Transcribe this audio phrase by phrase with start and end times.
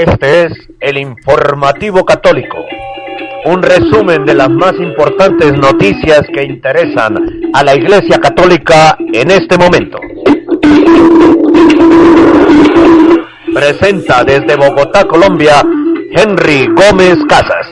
[0.00, 2.56] Este es el informativo católico,
[3.44, 7.18] un resumen de las más importantes noticias que interesan
[7.52, 9.98] a la Iglesia Católica en este momento.
[13.52, 15.62] Presenta desde Bogotá, Colombia,
[16.12, 17.66] Henry Gómez Casas.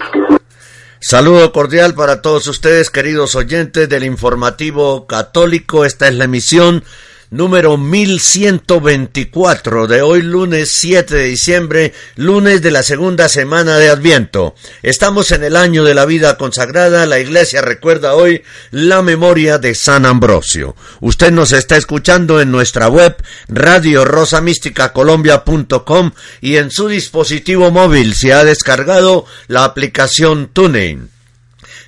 [1.00, 5.86] Saludo cordial para todos ustedes, queridos oyentes del informativo católico.
[5.86, 6.84] Esta es la emisión
[7.30, 14.54] número 1124 de hoy lunes 7 de diciembre, lunes de la segunda semana de Adviento.
[14.82, 19.74] Estamos en el año de la vida consagrada, la iglesia recuerda hoy la memoria de
[19.74, 20.74] San Ambrosio.
[21.00, 23.16] Usted nos está escuchando en nuestra web
[23.48, 31.17] radio radiorosamísticacolombia.com y en su dispositivo móvil se ha descargado la aplicación TuneIn.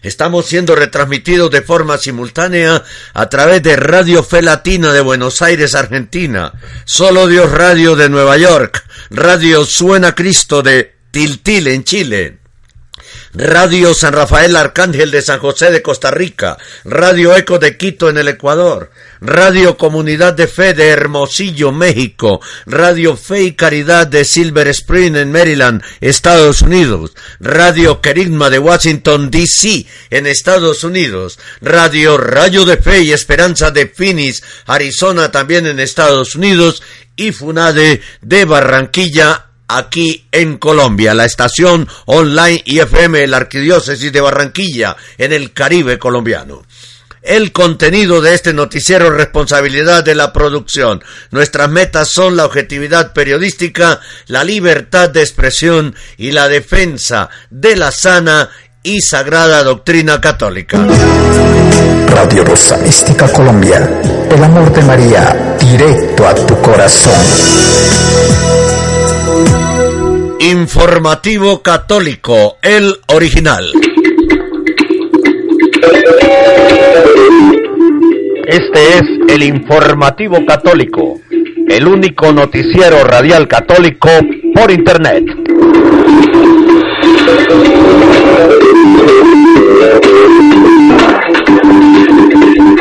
[0.03, 5.75] Estamos siendo retransmitidos de forma simultánea a través de Radio Fe Latina de Buenos Aires,
[5.75, 6.53] Argentina,
[6.85, 12.40] Solo Dios Radio de Nueva York, Radio Suena Cristo de Tiltil en Chile,
[13.33, 18.19] Radio San Rafael Arcángel de San José de Costa Rica, Radio Eco de Quito en
[18.19, 24.67] el Ecuador, Radio Comunidad de Fe de Hermosillo, México, Radio Fe y Caridad de Silver
[24.67, 29.87] Spring en Maryland, Estados Unidos, Radio Querigma de Washington, D.C.
[30.11, 36.35] en Estados Unidos, Radio Rayo de Fe y Esperanza de Phoenix, Arizona también en Estados
[36.35, 36.83] Unidos
[37.15, 44.97] y Funade de Barranquilla, aquí en Colombia, la estación online IFM la Arquidiócesis de Barranquilla,
[45.19, 46.63] en el Caribe colombiano.
[47.23, 51.05] El contenido de este noticiero es responsabilidad de la producción.
[51.31, 57.91] Nuestras metas son la objetividad periodística, la libertad de expresión y la defensa de la
[57.93, 58.49] sana
[58.83, 60.79] y sagrada doctrina católica.
[62.09, 68.60] Radio Rosa Mística Colombia, el amor de María, directo a tu corazón.
[70.51, 73.71] Informativo católico, el original.
[78.49, 81.21] Este es el informativo católico,
[81.69, 84.09] el único noticiero radial católico
[84.53, 85.25] por Internet.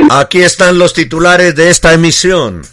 [0.10, 2.64] Aquí están los titulares de esta emisión.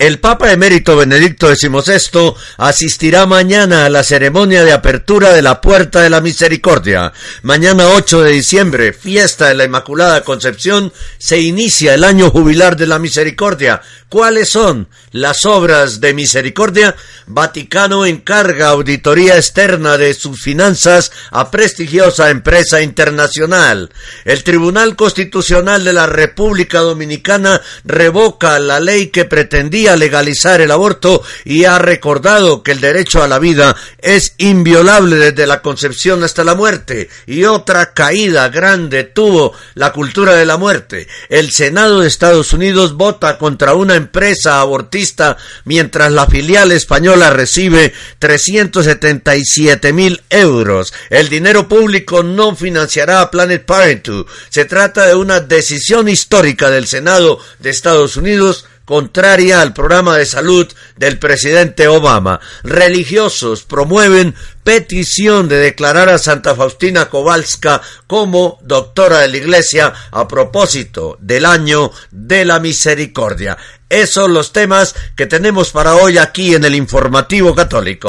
[0.00, 6.00] El Papa emérito Benedicto XVI asistirá mañana a la ceremonia de apertura de la Puerta
[6.00, 7.12] de la Misericordia.
[7.42, 12.86] Mañana 8 de diciembre, fiesta de la Inmaculada Concepción, se inicia el año jubilar de
[12.86, 13.82] la Misericordia.
[14.10, 16.96] ¿Cuáles son las obras de misericordia?
[17.28, 23.90] Vaticano encarga auditoría externa de sus finanzas a prestigiosa empresa internacional.
[24.24, 31.22] El Tribunal Constitucional de la República Dominicana revoca la ley que pretendía legalizar el aborto
[31.44, 36.44] y ha recordado que el derecho a la vida es inviolable desde la concepción hasta
[36.44, 37.08] la muerte.
[37.26, 41.08] Y otra caída grande tuvo la cultura de la muerte.
[41.28, 47.92] El Senado de Estados Unidos vota contra una empresa abortista mientras la filial española recibe
[48.18, 50.92] 377 mil euros.
[51.08, 54.26] El dinero público no financiará a Planet Parenthood.
[54.48, 60.26] Se trata de una decisión histórica del Senado de Estados Unidos contraria al programa de
[60.26, 62.40] salud del presidente Obama.
[62.62, 70.26] Religiosos promueven petición de declarar a Santa Faustina Kowalska como doctora de la Iglesia a
[70.26, 73.56] propósito del año de la misericordia.
[73.88, 78.08] Esos son los temas que tenemos para hoy aquí en el informativo católico.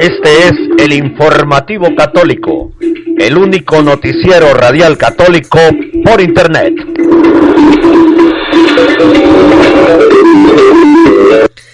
[0.00, 2.72] Este es el informativo católico,
[3.18, 5.58] el único noticiero radial católico
[6.02, 6.72] por Internet.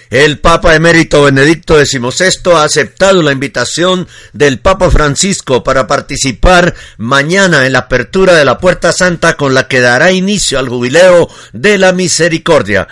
[0.09, 7.65] El Papa emérito Benedicto XVI ha aceptado la invitación del Papa Francisco para participar mañana
[7.65, 11.77] en la apertura de la Puerta Santa con la que dará inicio al jubileo de
[11.77, 12.89] la misericordia.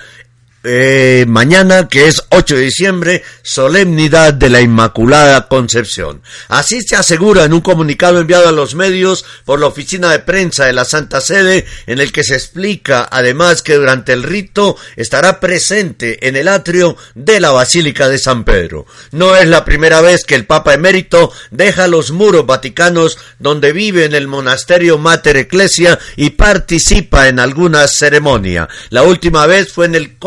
[0.67, 6.23] Eh, mañana, que es 8 de diciembre, solemnidad de la Inmaculada Concepción.
[6.47, 10.65] Así se asegura en un comunicado enviado a los medios por la oficina de prensa
[10.65, 15.39] de la Santa Sede, en el que se explica además que durante el rito estará
[15.39, 18.87] presente en el atrio de la Basílica de San Pedro.
[19.11, 24.05] No es la primera vez que el Papa emérito deja los muros vaticanos donde vive
[24.05, 28.67] en el monasterio Mater Ecclesia y participa en alguna ceremonia.
[28.89, 30.17] La última vez fue en el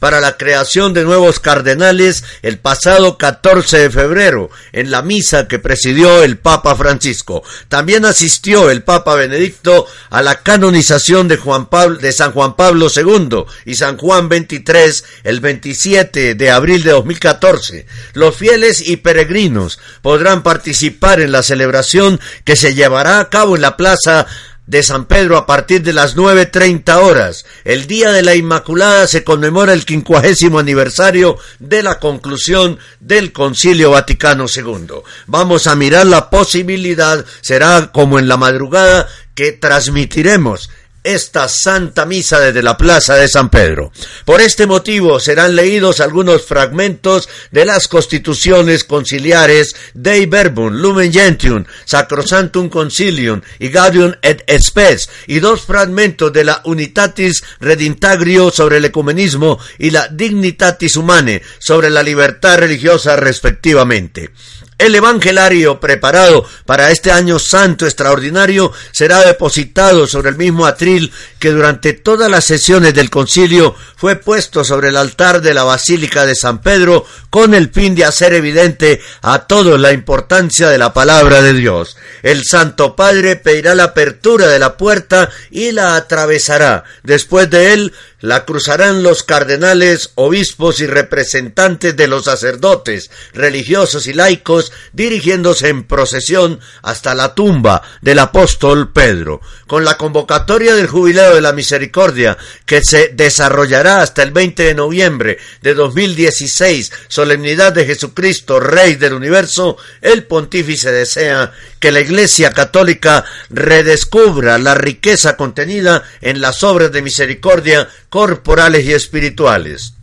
[0.00, 5.60] para la creación de nuevos cardenales el pasado 14 de febrero en la misa que
[5.60, 7.44] presidió el Papa Francisco.
[7.68, 12.88] También asistió el Papa Benedicto a la canonización de Juan Pablo de San Juan Pablo
[12.94, 17.86] II y San Juan XXIII el 27 de abril de 2014.
[18.14, 23.62] Los fieles y peregrinos podrán participar en la celebración que se llevará a cabo en
[23.62, 24.26] la plaza
[24.66, 27.46] de San Pedro a partir de las 9.30 horas.
[27.64, 33.92] El Día de la Inmaculada se conmemora el quincuagésimo aniversario de la conclusión del Concilio
[33.92, 35.02] Vaticano II.
[35.26, 40.70] Vamos a mirar la posibilidad, será como en la madrugada, que transmitiremos
[41.06, 43.92] esta Santa Misa desde la Plaza de San Pedro.
[44.24, 51.64] Por este motivo serán leídos algunos fragmentos de las constituciones conciliares Dei Verbum, Lumen Gentium,
[51.84, 58.84] Sacrosantum Concilium y Gaudium et Spes y dos fragmentos de la Unitatis Redintagrio sobre el
[58.84, 64.30] ecumenismo y la Dignitatis Humane sobre la libertad religiosa respectivamente.
[64.78, 71.50] El Evangelario preparado para este año santo extraordinario será depositado sobre el mismo atril que
[71.50, 76.34] durante todas las sesiones del concilio fue puesto sobre el altar de la Basílica de
[76.34, 81.40] San Pedro con el fin de hacer evidente a todos la importancia de la palabra
[81.40, 81.96] de Dios.
[82.22, 86.84] El Santo Padre pedirá la apertura de la puerta y la atravesará.
[87.02, 94.14] Después de él la cruzarán los cardenales, obispos y representantes de los sacerdotes, religiosos y
[94.14, 99.40] laicos, dirigiéndose en procesión hasta la tumba del apóstol Pedro.
[99.66, 104.74] Con la convocatoria del Jubileo de la Misericordia, que se desarrollará hasta el 20 de
[104.74, 112.52] noviembre de 2016, solemnidad de Jesucristo, Rey del Universo, el pontífice desea que la Iglesia
[112.52, 119.96] Católica redescubra la riqueza contenida en las obras de misericordia corporales y espirituales.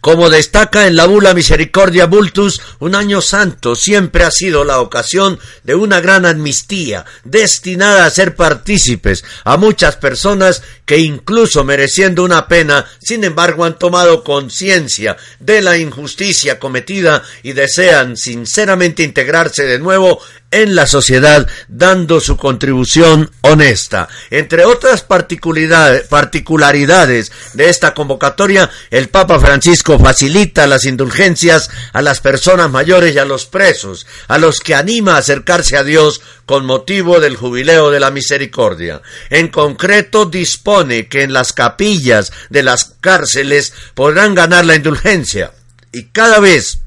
[0.00, 5.38] Como destaca en la bula Misericordia Bultus, un año santo siempre ha sido la ocasión
[5.62, 12.48] de una gran amnistía, destinada a ser partícipes a muchas personas que incluso mereciendo una
[12.48, 19.78] pena, sin embargo han tomado conciencia de la injusticia cometida y desean sinceramente integrarse de
[19.78, 20.20] nuevo
[20.50, 24.08] en la sociedad dando su contribución honesta.
[24.30, 32.70] Entre otras particularidades de esta convocatoria, el Papa Francisco facilita las indulgencias a las personas
[32.70, 37.20] mayores y a los presos, a los que anima a acercarse a Dios con motivo
[37.20, 39.02] del jubileo de la misericordia.
[39.30, 45.52] En concreto, dispone que en las capillas de las cárceles podrán ganar la indulgencia.
[45.92, 46.80] Y cada vez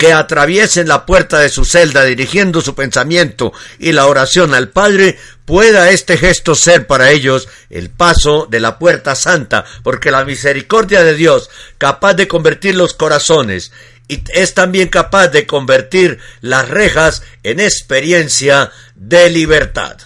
[0.00, 5.18] que atraviesen la puerta de su celda dirigiendo su pensamiento y la oración al Padre,
[5.44, 11.04] pueda este gesto ser para ellos el paso de la puerta santa, porque la misericordia
[11.04, 13.72] de Dios, capaz de convertir los corazones,
[14.08, 19.98] y es también capaz de convertir las rejas en experiencia de libertad.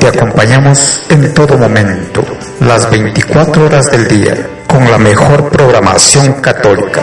[0.00, 2.24] Te acompañamos en todo momento,
[2.60, 7.02] las 24 horas del día, con la mejor programación católica.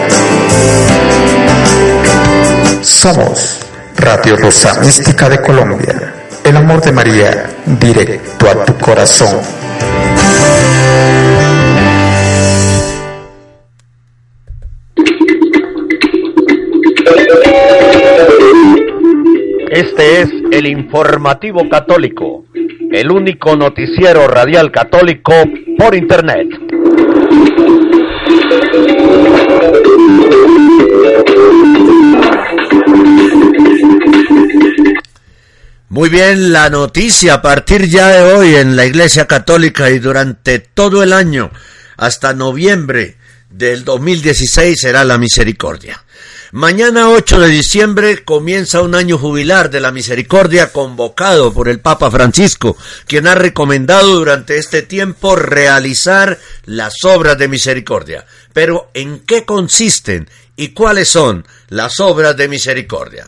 [2.82, 3.58] Somos
[3.98, 6.14] Radio Rosa Mística de Colombia,
[6.44, 9.40] el amor de María, directo a tu corazón.
[19.74, 22.46] Este es el informativo católico,
[22.92, 25.34] el único noticiero radial católico
[25.80, 26.48] por Internet.
[35.90, 40.60] Muy bien, la noticia a partir ya de hoy en la Iglesia Católica y durante
[40.60, 41.50] todo el año
[41.98, 43.16] hasta noviembre
[43.50, 46.03] del 2016 será la misericordia.
[46.56, 52.12] Mañana 8 de diciembre comienza un año jubilar de la misericordia convocado por el Papa
[52.12, 58.28] Francisco, quien ha recomendado durante este tiempo realizar las obras de misericordia.
[58.54, 63.28] Pero ¿en qué consisten y cuáles son las obras de misericordia?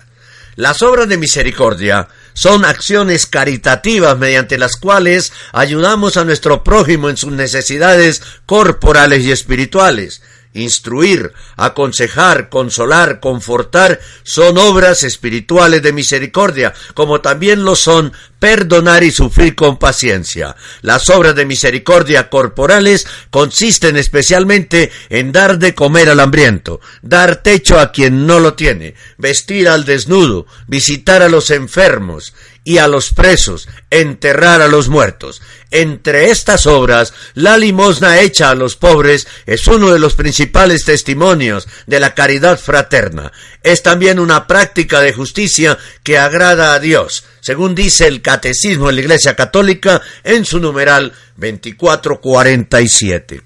[0.56, 7.18] Las obras de misericordia son acciones caritativas mediante las cuales ayudamos a nuestro prójimo en
[7.18, 10.22] sus necesidades corporales y espirituales
[10.56, 19.12] instruir, aconsejar, consolar, confortar, son obras espirituales de misericordia, como también lo son perdonar y
[19.12, 20.56] sufrir con paciencia.
[20.82, 27.80] Las obras de misericordia corporales consisten especialmente en dar de comer al hambriento, dar techo
[27.80, 32.34] a quien no lo tiene, vestir al desnudo, visitar a los enfermos,
[32.66, 35.42] y a los presos, enterrar a los muertos.
[35.72, 41.68] Entre estas obras, la limosna hecha a los pobres es uno de los principales testimonios
[41.86, 43.32] de la caridad fraterna.
[43.62, 48.94] Es también una práctica de justicia que agrada a Dios, según dice el Catecismo de
[48.94, 53.44] la Iglesia Católica en su numeral 2447.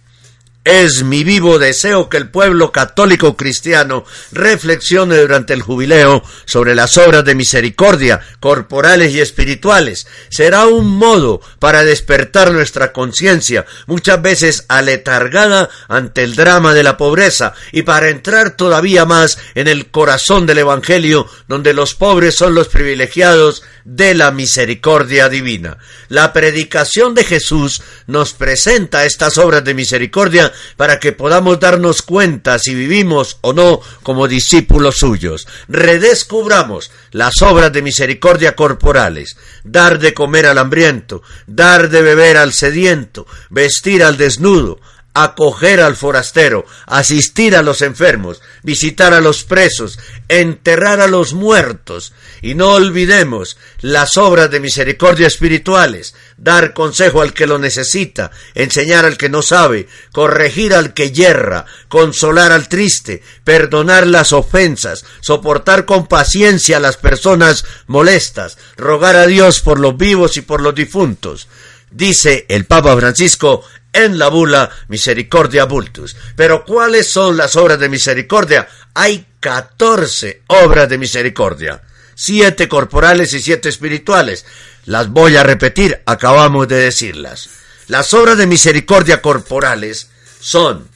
[0.70, 6.96] Es mi vivo deseo que el pueblo católico cristiano reflexione durante el jubileo sobre las
[7.00, 10.06] obras de misericordia corporales y espirituales.
[10.30, 16.98] Será un modo para despertar nuestra conciencia, muchas veces aletargada ante el drama de la
[16.98, 22.54] pobreza, y para entrar todavía más en el corazón del Evangelio, donde los pobres son
[22.54, 23.64] los privilegiados
[23.96, 25.80] de la misericordia divina.
[26.10, 32.60] La predicación de Jesús nos presenta estas obras de misericordia para que podamos darnos cuenta
[32.60, 35.48] si vivimos o no como discípulos suyos.
[35.68, 42.54] Redescubramos las obras de misericordia corporales, dar de comer al hambriento, dar de beber al
[42.54, 44.80] sediento, vestir al desnudo,
[45.14, 52.14] acoger al forastero, asistir a los enfermos, visitar a los presos, enterrar a los muertos,
[52.42, 59.06] y no olvidemos las obras de misericordia espirituales, dar consejo al que lo necesita, enseñar
[59.06, 65.86] al que no sabe, corregir al que yerra, consolar al triste, perdonar las ofensas, soportar
[65.86, 70.76] con paciencia a las personas molestas, rogar a Dios por los vivos y por los
[70.76, 71.48] difuntos.
[71.92, 76.16] Dice el Papa Francisco en la bula Misericordia Bultus.
[76.36, 78.68] Pero ¿cuáles son las obras de misericordia?
[78.94, 81.82] Hay catorce obras de misericordia,
[82.16, 84.46] siete corporales y siete espirituales.
[84.86, 87.50] Las voy a repetir, acabamos de decirlas.
[87.88, 90.88] Las obras de misericordia corporales son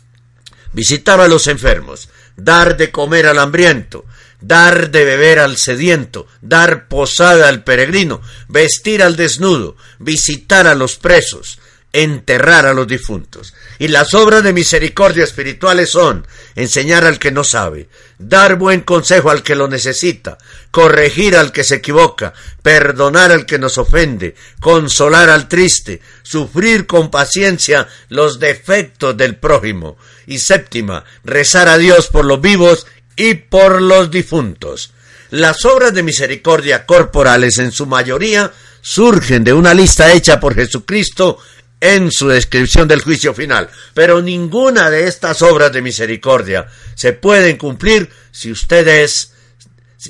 [0.74, 4.06] visitar a los enfermos, dar de comer al hambriento,
[4.42, 10.98] dar de beber al sediento, dar posada al peregrino, vestir al desnudo, visitar a los
[10.98, 11.60] presos,
[11.94, 13.54] enterrar a los difuntos.
[13.78, 19.30] Y las obras de misericordia espirituales son enseñar al que no sabe, dar buen consejo
[19.30, 20.40] al que lo necesita,
[20.72, 22.34] corregir al que se equivoca,
[22.64, 29.98] perdonar al que nos ofende, consolar al triste, sufrir con paciencia los defectos del prójimo.
[30.26, 34.94] Y séptima, rezar a Dios por los vivos y por los difuntos.
[35.30, 41.40] Las obras de misericordia corporales en su mayoría surgen de una lista hecha por Jesucristo
[41.84, 43.70] en su descripción del juicio final.
[43.94, 49.32] Pero ninguna de estas obras de misericordia se pueden cumplir si ustedes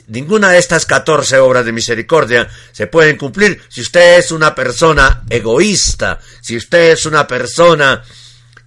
[0.07, 5.21] Ninguna de estas catorce obras de misericordia se pueden cumplir si usted es una persona
[5.29, 8.01] egoísta, si usted es una persona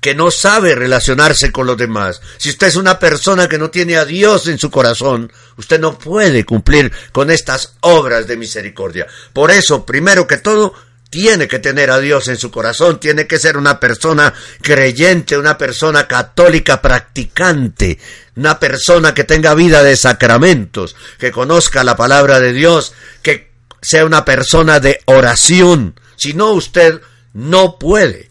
[0.01, 3.97] que no sabe relacionarse con los demás, si usted es una persona que no tiene
[3.97, 9.09] a Dios en su corazón, usted no puede cumplir con estas obras de misericordia.
[9.33, 10.75] Por eso, primero que todo,
[11.17, 15.57] tiene que tener a Dios en su corazón, tiene que ser una persona creyente, una
[15.57, 17.99] persona católica practicante,
[18.37, 22.93] una persona que tenga vida de sacramentos, que conozca la palabra de Dios,
[23.23, 25.99] que sea una persona de oración.
[26.17, 27.01] Si no, usted
[27.33, 28.29] no puede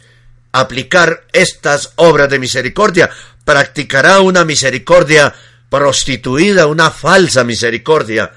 [0.51, 3.09] aplicar estas obras de misericordia,
[3.45, 5.33] practicará una misericordia
[5.71, 8.31] prostituida, una falsa misericordia,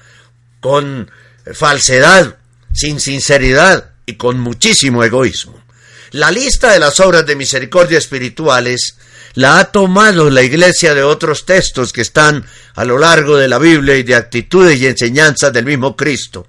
[0.59, 1.11] con
[1.53, 2.37] falsedad,
[2.73, 5.63] sin sinceridad, y con muchísimo egoísmo.
[6.11, 8.97] La lista de las obras de misericordia espirituales
[9.35, 13.59] la ha tomado la Iglesia de otros textos que están a lo largo de la
[13.59, 16.47] Biblia y de actitudes y enseñanzas del mismo Cristo.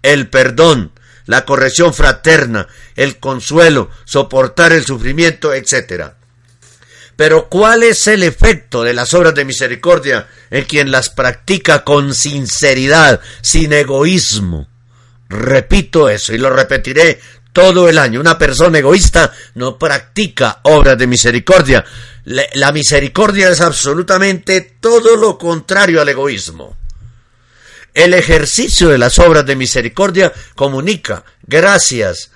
[0.00, 0.92] El perdón,
[1.26, 2.66] la corrección fraterna,
[2.96, 6.12] el consuelo, soportar el sufrimiento, etc.
[7.14, 12.14] Pero ¿cuál es el efecto de las obras de misericordia en quien las practica con
[12.14, 14.71] sinceridad, sin egoísmo?
[15.32, 17.18] Repito eso y lo repetiré
[17.52, 18.20] todo el año.
[18.20, 21.84] Una persona egoísta no practica obras de misericordia.
[22.24, 26.76] La misericordia es absolutamente todo lo contrario al egoísmo.
[27.94, 32.30] El ejercicio de las obras de misericordia comunica gracias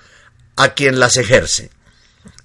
[0.55, 1.71] a quien las ejerce.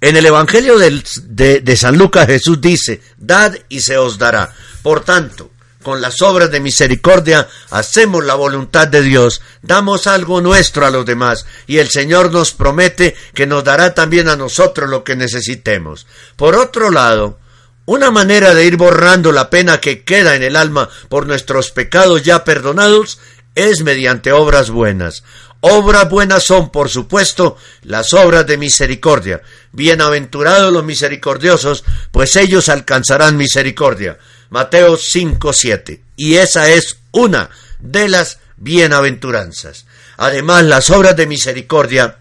[0.01, 4.55] En el Evangelio del- de, de San Lucas Jesús dice, dad y se os dará.
[4.83, 5.52] Por tanto,
[5.83, 11.05] con las obras de misericordia hacemos la voluntad de Dios, damos algo nuestro a los
[11.05, 16.07] demás y el Señor nos promete que nos dará también a nosotros lo que necesitemos.
[16.37, 17.39] Por otro lado,
[17.85, 22.23] una manera de ir borrando la pena que queda en el alma por nuestros pecados
[22.23, 23.19] ya perdonados
[23.55, 25.25] es mediante obras buenas.
[25.65, 29.43] Obras buenas son, por supuesto, las obras de misericordia.
[29.71, 34.19] Bienaventurados los misericordiosos, pues ellos alcanzarán misericordia.
[34.53, 36.03] Mateo 5:7.
[36.15, 37.49] Y esa es una
[37.81, 39.87] de las bienaventuranzas.
[40.19, 42.19] Además, las obras de misericordia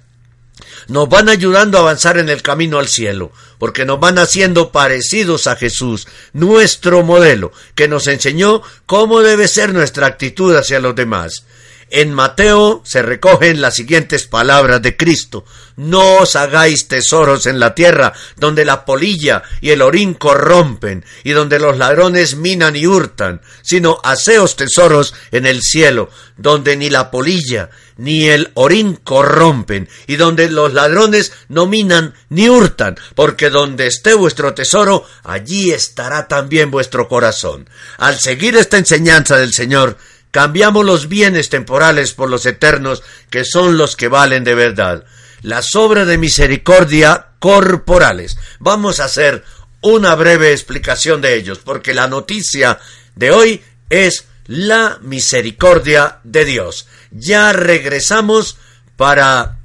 [0.87, 5.45] nos van ayudando a avanzar en el camino al cielo, porque nos van haciendo parecidos
[5.47, 11.43] a Jesús, nuestro modelo, que nos enseñó cómo debe ser nuestra actitud hacia los demás.
[11.93, 15.43] En Mateo se recogen las siguientes palabras de Cristo.
[15.75, 21.31] No os hagáis tesoros en la tierra, donde la polilla y el orín corrompen, y
[21.31, 27.11] donde los ladrones minan y hurtan, sino haceos tesoros en el cielo, donde ni la
[27.11, 33.87] polilla ni el orín corrompen, y donde los ladrones no minan ni hurtan, porque donde
[33.87, 37.69] esté vuestro tesoro, allí estará también vuestro corazón.
[37.97, 39.97] Al seguir esta enseñanza del Señor,
[40.31, 45.05] cambiamos los bienes temporales por los eternos, que son los que valen de verdad.
[45.41, 48.37] Las obras de misericordia corporales.
[48.59, 49.43] Vamos a hacer
[49.81, 52.79] una breve explicación de ellos, porque la noticia
[53.15, 56.87] de hoy es la misericordia de Dios.
[57.11, 58.57] Ya regresamos
[58.95, 59.57] para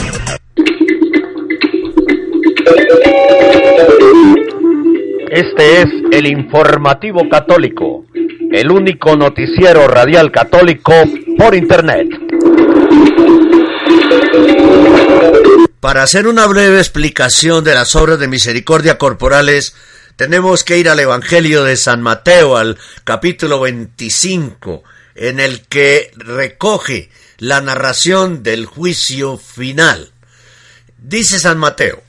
[5.32, 8.06] Este es el informativo católico,
[8.52, 10.94] el único noticiero radial católico
[11.38, 12.08] por Internet.
[15.80, 19.74] Para hacer una breve explicación de las obras de misericordia corporales,
[20.16, 24.84] tenemos que ir al Evangelio de San Mateo, al capítulo 25,
[25.16, 30.12] en el que recoge la narración del juicio final.
[30.98, 32.04] Dice San Mateo,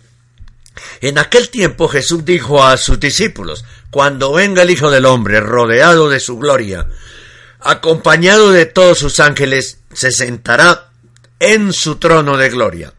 [1.01, 6.09] en aquel tiempo Jesús dijo a sus discípulos, cuando venga el Hijo del Hombre rodeado
[6.09, 6.87] de su gloria,
[7.61, 10.91] acompañado de todos sus ángeles, se sentará
[11.41, 12.95] en su trono de gloria.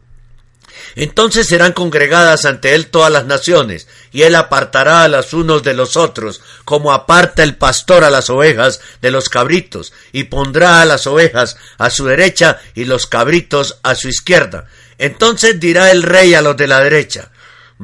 [0.94, 5.72] Entonces serán congregadas ante él todas las naciones, y él apartará a los unos de
[5.72, 10.84] los otros, como aparta el pastor a las ovejas de los cabritos, y pondrá a
[10.84, 14.66] las ovejas a su derecha y los cabritos a su izquierda.
[14.98, 17.30] Entonces dirá el rey a los de la derecha,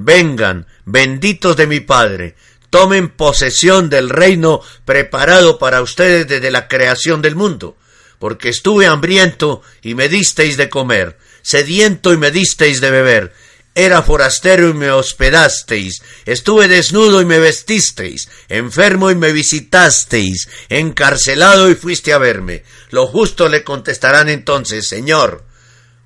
[0.00, 2.36] Vengan, benditos de mi Padre,
[2.70, 7.76] tomen posesión del reino preparado para ustedes desde la creación del mundo,
[8.18, 13.32] porque estuve hambriento y me disteis de comer, sediento y me disteis de beber,
[13.78, 21.70] era forastero y me hospedasteis, estuve desnudo y me vestisteis, enfermo y me visitasteis, encarcelado
[21.70, 22.64] y fuiste a verme.
[22.90, 25.44] Los justos le contestarán entonces, Señor,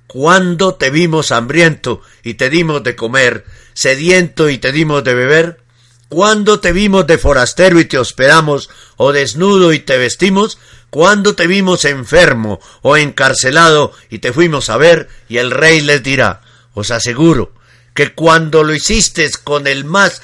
[0.05, 5.62] ¿cuándo te vimos hambriento y te dimos de comer, sediento y te dimos de beber?
[6.09, 10.59] ¿Cuándo te vimos de forastero y te hospedamos, o desnudo y te vestimos?
[10.89, 15.09] ¿Cuándo te vimos enfermo o encarcelado y te fuimos a ver?
[15.27, 16.41] Y el rey les dirá,
[16.75, 17.51] os aseguro,
[17.95, 20.21] que cuando lo hicisteis con el más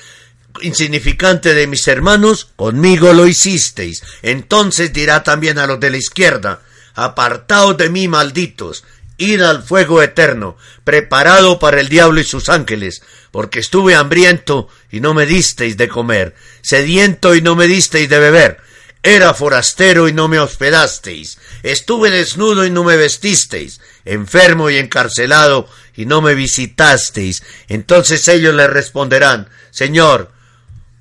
[0.62, 4.04] insignificante de mis hermanos, conmigo lo hicisteis.
[4.22, 6.62] Entonces dirá también a los de la izquierda,
[6.94, 8.84] apartaos de mí, malditos,
[9.20, 15.02] id al fuego eterno, preparado para el diablo y sus ángeles, porque estuve hambriento y
[15.02, 18.58] no me disteis de comer, sediento y no me disteis de beber,
[19.04, 25.70] era forastero y no me hospedasteis, estuve desnudo y no me vestisteis, enfermo y encarcelado
[25.96, 27.44] y no me visitasteis.
[27.68, 30.32] Entonces ellos le responderán, Señor,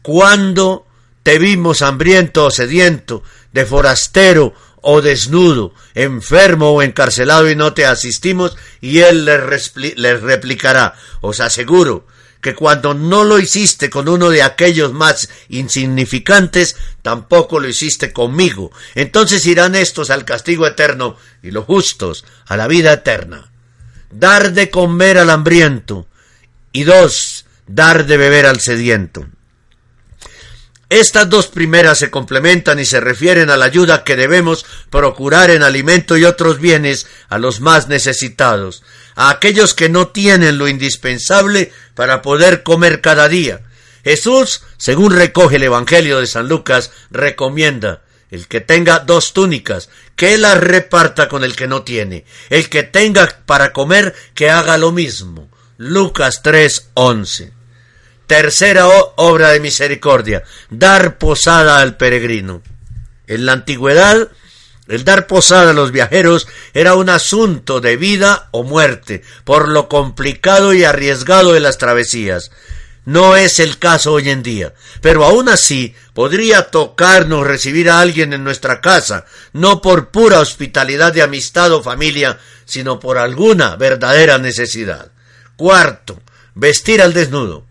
[0.03, 0.87] ¿cuándo
[1.23, 7.87] te vimos hambriento o sediento, de forastero o desnudo, enfermo o encarcelado y no te
[7.87, 8.57] asistimos?
[8.81, 12.07] Y él les, replicará, os aseguro,
[12.41, 18.71] que cuando no lo hiciste con uno de aquellos más insignificantes, tampoco lo hiciste conmigo.
[18.95, 23.51] Entonces irán estos al castigo eterno y los justos a la vida eterna.
[24.11, 26.07] Dar de comer al hambriento
[26.73, 29.27] y dos, dar de beber al sediento.
[30.90, 35.62] Estas dos primeras se complementan y se refieren a la ayuda que debemos procurar en
[35.62, 38.83] alimento y otros bienes a los más necesitados,
[39.14, 43.61] a aquellos que no tienen lo indispensable para poder comer cada día.
[44.03, 50.38] Jesús, según recoge el Evangelio de San Lucas, recomienda el que tenga dos túnicas, que
[50.38, 52.24] las reparta con el que no tiene.
[52.51, 55.51] El que tenga para comer, que haga lo mismo.
[55.77, 57.58] Lucas 3:11.
[58.29, 58.87] Tercera
[59.17, 62.61] obra de misericordia, dar posada al peregrino.
[63.27, 64.29] En la antigüedad,
[64.87, 69.88] el dar posada a los viajeros era un asunto de vida o muerte, por lo
[69.88, 72.51] complicado y arriesgado de las travesías.
[73.07, 78.35] No es el caso hoy en día, pero aún así podría tocarnos recibir a alguien
[78.35, 84.37] en nuestra casa, no por pura hospitalidad de amistad o familia, sino por alguna verdadera
[84.37, 85.12] necesidad.
[85.57, 86.21] Cuarto,
[86.55, 87.68] vestir al desnudo.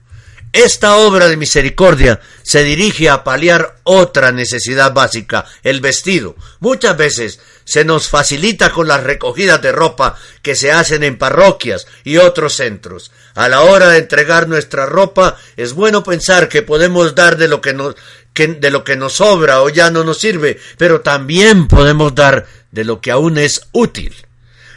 [0.57, 6.35] Esta obra de misericordia se dirige a paliar otra necesidad básica, el vestido.
[6.59, 11.85] Muchas veces se nos facilita con las recogidas de ropa que se hacen en parroquias
[12.03, 13.11] y otros centros.
[13.35, 17.61] A la hora de entregar nuestra ropa es bueno pensar que podemos dar de lo
[17.61, 17.93] que nos,
[18.33, 22.83] de lo que nos sobra o ya no nos sirve, pero también podemos dar de
[22.83, 24.26] lo que aún es útil.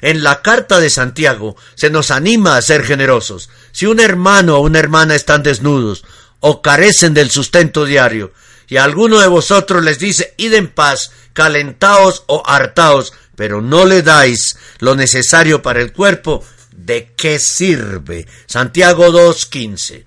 [0.01, 3.51] En la carta de Santiago se nos anima a ser generosos.
[3.73, 6.05] Si un hermano o una hermana están desnudos
[6.41, 8.33] o carecen del sustento diario,
[8.67, 14.03] y alguno de vosotros les dice, id en paz, calentaos o hartaos, pero no le
[14.03, 18.27] dais lo necesario para el cuerpo, ¿de qué sirve?
[18.47, 20.05] Santiago 2.15.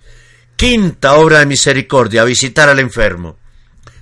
[0.55, 3.37] Quinta obra de misericordia, visitar al enfermo.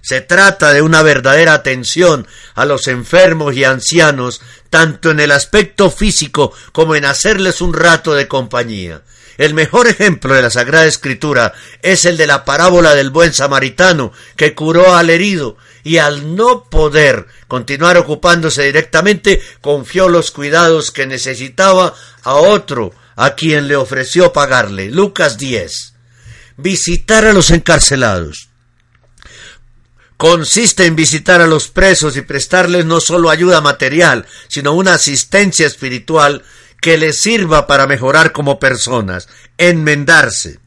[0.01, 5.91] Se trata de una verdadera atención a los enfermos y ancianos, tanto en el aspecto
[5.91, 9.03] físico como en hacerles un rato de compañía.
[9.37, 14.11] El mejor ejemplo de la Sagrada Escritura es el de la parábola del buen samaritano
[14.35, 21.07] que curó al herido y al no poder continuar ocupándose directamente confió los cuidados que
[21.07, 24.91] necesitaba a otro a quien le ofreció pagarle.
[24.91, 25.93] Lucas 10.
[26.57, 28.50] Visitar a los encarcelados
[30.21, 35.65] consiste en visitar a los presos y prestarles no solo ayuda material, sino una asistencia
[35.65, 36.43] espiritual
[36.79, 40.59] que les sirva para mejorar como personas, enmendarse,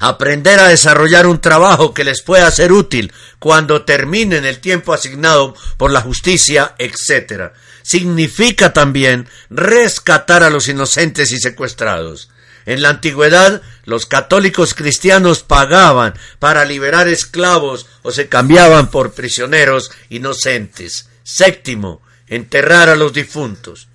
[0.00, 5.54] aprender a desarrollar un trabajo que les pueda ser útil cuando terminen el tiempo asignado
[5.76, 7.52] por la justicia, etc.
[7.84, 12.28] Significa también rescatar a los inocentes y secuestrados.
[12.66, 19.90] En la antigüedad, los católicos cristianos pagaban para liberar esclavos o se cambiaban por prisioneros
[20.08, 21.08] inocentes.
[21.22, 23.88] Séptimo, enterrar a los difuntos.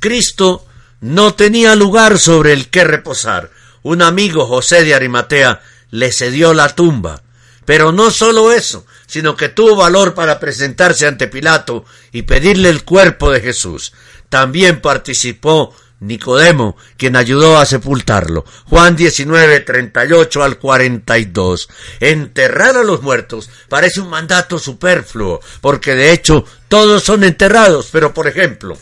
[0.00, 0.66] Cristo
[1.00, 3.50] no tenía lugar sobre el que reposar.
[3.82, 7.22] Un amigo, José de Arimatea, le cedió la tumba.
[7.64, 12.84] Pero no solo eso, sino que tuvo valor para presentarse ante Pilato y pedirle el
[12.84, 13.92] cuerpo de Jesús.
[14.28, 18.44] También participó Nicodemo, quien ayudó a sepultarlo.
[18.64, 21.68] Juan 19, 38 al 42.
[22.00, 28.14] Enterrar a los muertos parece un mandato superfluo, porque de hecho todos son enterrados, pero
[28.14, 28.78] por ejemplo,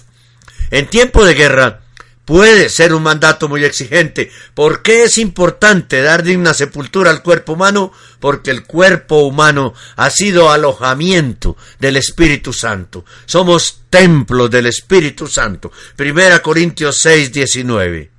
[0.70, 1.80] en tiempo de guerra,
[2.28, 4.30] puede ser un mandato muy exigente.
[4.52, 7.90] ¿Por qué es importante dar digna sepultura al cuerpo humano?
[8.20, 13.06] Porque el cuerpo humano ha sido alojamiento del Espíritu Santo.
[13.24, 15.72] Somos templos del Espíritu Santo.
[15.96, 18.10] Primera Corintios 6, 19.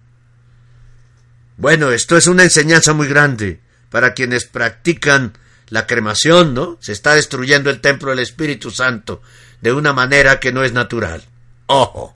[1.58, 3.60] Bueno, esto es una enseñanza muy grande
[3.91, 6.80] para quienes practican la cremación, ¿no?
[6.82, 9.22] Se está destruyendo el templo del Espíritu Santo
[9.62, 11.22] de una manera que no es natural.
[11.67, 12.15] Ojo.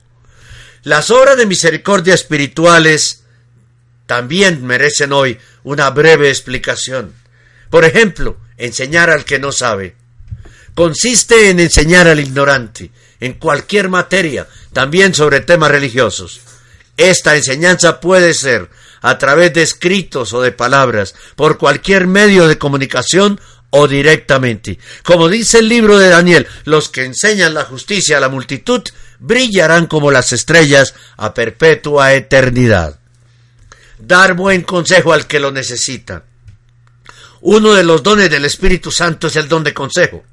[0.84, 3.22] Las obras de misericordia espirituales
[4.04, 7.14] también merecen hoy una breve explicación.
[7.70, 9.96] Por ejemplo, enseñar al que no sabe.
[10.74, 16.42] Consiste en enseñar al ignorante en cualquier materia, también sobre temas religiosos.
[16.98, 18.68] Esta enseñanza puede ser
[19.00, 24.78] a través de escritos o de palabras, por cualquier medio de comunicación o directamente.
[25.02, 28.82] Como dice el libro de Daniel, los que enseñan la justicia a la multitud
[29.18, 32.98] brillarán como las estrellas a perpetua eternidad.
[33.98, 36.24] Dar buen consejo al que lo necesita.
[37.40, 40.24] Uno de los dones del Espíritu Santo es el don de consejo.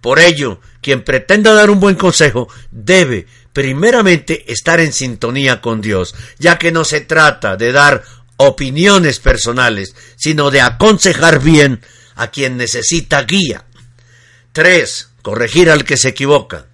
[0.00, 6.14] Por ello, quien pretenda dar un buen consejo debe primeramente estar en sintonía con Dios,
[6.38, 8.04] ya que no se trata de dar
[8.36, 11.80] opiniones personales, sino de aconsejar bien
[12.16, 13.64] a quien necesita guía.
[14.52, 15.08] 3.
[15.22, 16.66] Corregir al que se equivoca.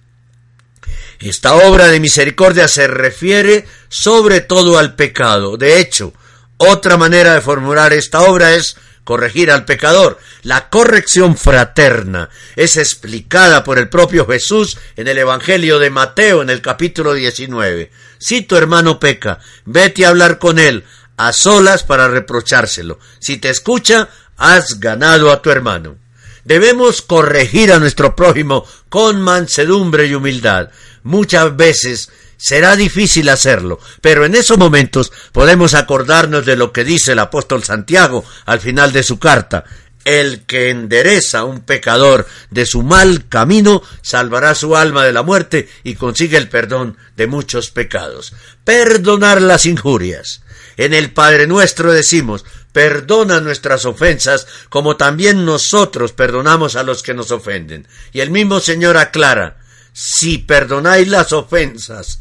[1.23, 5.55] Esta obra de misericordia se refiere sobre todo al pecado.
[5.55, 6.13] De hecho,
[6.57, 10.19] otra manera de formular esta obra es corregir al pecador.
[10.41, 16.49] La corrección fraterna es explicada por el propio Jesús en el Evangelio de Mateo en
[16.49, 17.89] el capítulo 19.
[18.17, 20.83] Si tu hermano peca, vete a hablar con él
[21.15, 22.99] a solas para reprochárselo.
[23.19, 26.02] Si te escucha, has ganado a tu hermano.
[26.45, 30.69] Debemos corregir a nuestro prójimo con mansedumbre y humildad.
[31.03, 37.13] Muchas veces será difícil hacerlo, pero en esos momentos podemos acordarnos de lo que dice
[37.13, 39.63] el apóstol Santiago al final de su carta.
[40.03, 45.23] El que endereza a un pecador de su mal camino salvará su alma de la
[45.23, 48.33] muerte y consigue el perdón de muchos pecados.
[48.65, 50.42] Perdonar las injurias.
[50.77, 57.13] En el Padre nuestro decimos, perdona nuestras ofensas como también nosotros perdonamos a los que
[57.13, 57.87] nos ofenden.
[58.11, 59.57] Y el mismo Señor aclara,
[59.93, 62.19] si perdonáis las ofensas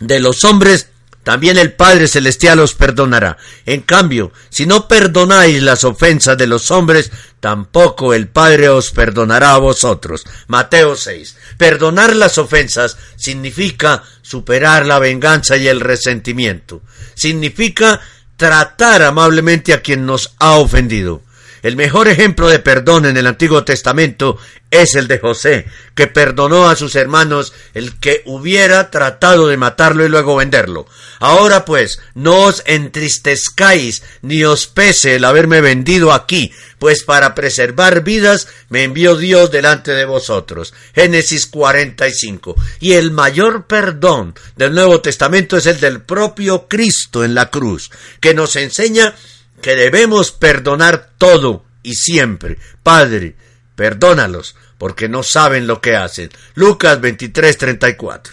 [0.00, 0.88] de los hombres,
[1.28, 3.36] también el Padre Celestial os perdonará.
[3.66, 9.52] En cambio, si no perdonáis las ofensas de los hombres, tampoco el Padre os perdonará
[9.52, 10.24] a vosotros.
[10.46, 11.36] Mateo 6.
[11.58, 16.80] Perdonar las ofensas significa superar la venganza y el resentimiento.
[17.12, 18.00] Significa
[18.38, 21.20] tratar amablemente a quien nos ha ofendido.
[21.62, 24.38] El mejor ejemplo de perdón en el Antiguo Testamento
[24.70, 30.04] es el de José, que perdonó a sus hermanos el que hubiera tratado de matarlo
[30.04, 30.86] y luego venderlo.
[31.20, 38.04] Ahora pues, no os entristezcáis ni os pese el haberme vendido aquí, pues para preservar
[38.04, 40.74] vidas me envió Dios delante de vosotros.
[40.94, 42.54] Génesis 45.
[42.80, 47.90] Y el mayor perdón del Nuevo Testamento es el del propio Cristo en la cruz,
[48.20, 49.14] que nos enseña
[49.60, 52.58] que debemos perdonar todo y siempre.
[52.82, 53.36] Padre,
[53.74, 56.30] perdónalos, porque no saben lo que hacen.
[56.54, 58.32] Lucas 23:34.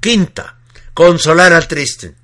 [0.00, 0.56] Quinta,
[0.94, 2.14] consolar al triste.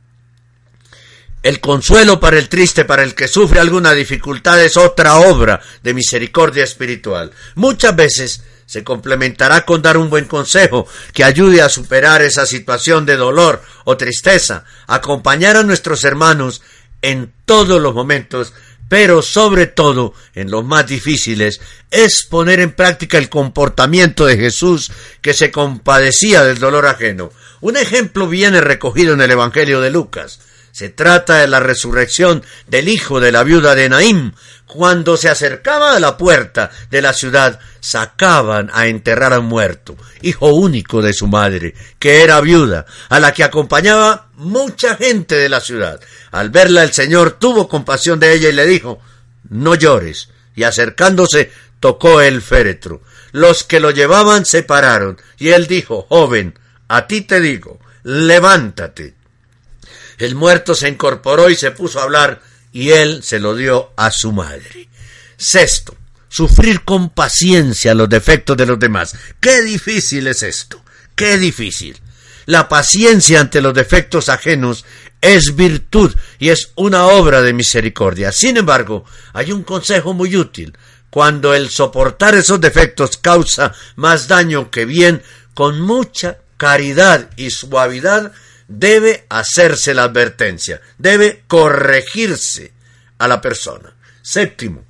[1.43, 5.95] El consuelo para el triste, para el que sufre alguna dificultad, es otra obra de
[5.95, 7.31] misericordia espiritual.
[7.55, 13.07] Muchas veces se complementará con dar un buen consejo que ayude a superar esa situación
[13.07, 16.61] de dolor o tristeza, acompañar a nuestros hermanos
[17.03, 18.53] en todos los momentos,
[18.89, 24.91] pero sobre todo en los más difíciles, es poner en práctica el comportamiento de Jesús
[25.21, 27.31] que se compadecía del dolor ajeno.
[27.61, 30.41] Un ejemplo viene recogido en el Evangelio de Lucas.
[30.79, 34.31] Se trata de la resurrección del hijo de la viuda de Naim.
[34.65, 40.53] Cuando se acercaba a la puerta de la ciudad, sacaban a enterrar a muerto, hijo
[40.53, 45.61] único de su madre, que era viuda, a la que acompañaba mucha gente de la
[45.61, 45.99] ciudad.
[46.31, 49.01] Al verla el Señor tuvo compasión de ella y le dijo,
[49.51, 53.03] no llores, y acercándose tocó el féretro.
[53.33, 59.18] Los que lo llevaban se pararon, y él dijo, joven, a ti te digo, levántate.
[60.19, 64.11] El muerto se incorporó y se puso a hablar, y él se lo dio a
[64.11, 64.89] su madre.
[65.37, 65.97] Sexto,
[66.29, 69.17] sufrir con paciencia los defectos de los demás.
[69.41, 70.83] Qué difícil es esto,
[71.15, 71.99] qué difícil.
[72.47, 74.85] La paciencia ante los defectos ajenos
[75.21, 78.33] es virtud y es una obra de misericordia.
[78.33, 80.77] Sin embargo, hay un consejo muy útil.
[81.11, 85.23] Cuando el soportar esos defectos causa más daño que bien,
[85.55, 88.33] con mucha caridad y suavidad
[88.69, 92.73] debe hacerse la advertencia, debe corregirse
[93.19, 93.95] a la persona.
[94.23, 94.85] Séptimo,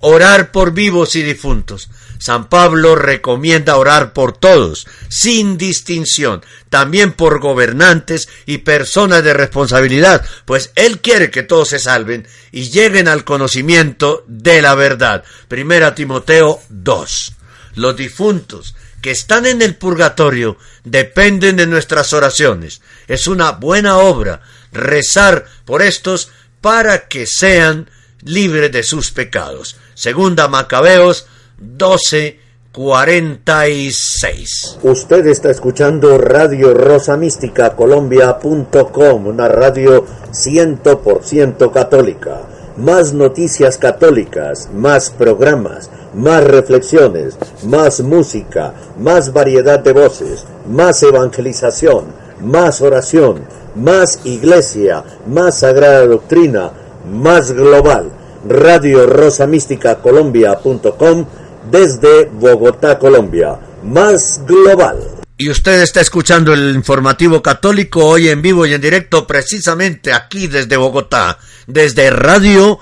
[0.00, 1.88] orar por vivos y difuntos.
[2.18, 10.24] San Pablo recomienda orar por todos, sin distinción, también por gobernantes y personas de responsabilidad,
[10.44, 15.24] pues Él quiere que todos se salven y lleguen al conocimiento de la verdad.
[15.48, 17.32] Primera Timoteo 2.
[17.74, 22.80] Los difuntos que están en el purgatorio dependen de nuestras oraciones.
[23.06, 24.40] Es una buena obra
[24.72, 26.30] rezar por estos
[26.62, 27.90] para que sean
[28.22, 29.76] libres de sus pecados.
[29.92, 31.26] Segunda Macabeos
[31.58, 32.40] 12,
[32.72, 34.78] 46.
[34.82, 42.53] Usted está escuchando Radio Rosa Mística Colombia.com, una radio 100% católica.
[42.76, 52.06] Más noticias católicas, más programas, más reflexiones, más música, más variedad de voces, más evangelización,
[52.40, 53.42] más oración,
[53.76, 56.72] más iglesia, más sagrada doctrina,
[57.10, 58.10] más global.
[58.46, 61.24] Radio Rosa Mística Colombia.com
[61.70, 63.56] desde Bogotá, Colombia.
[63.82, 64.98] Más global.
[65.36, 70.46] Y usted está escuchando el informativo católico hoy en vivo y en directo precisamente aquí
[70.46, 72.78] desde Bogotá, desde Radio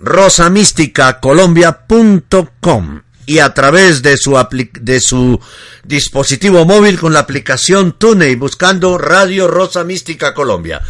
[0.00, 4.36] Rosa Mística Colombia.com y a través de su,
[4.80, 5.40] de su
[5.84, 10.82] dispositivo móvil con la aplicación TuneIn buscando Radio Rosa Mística Colombia.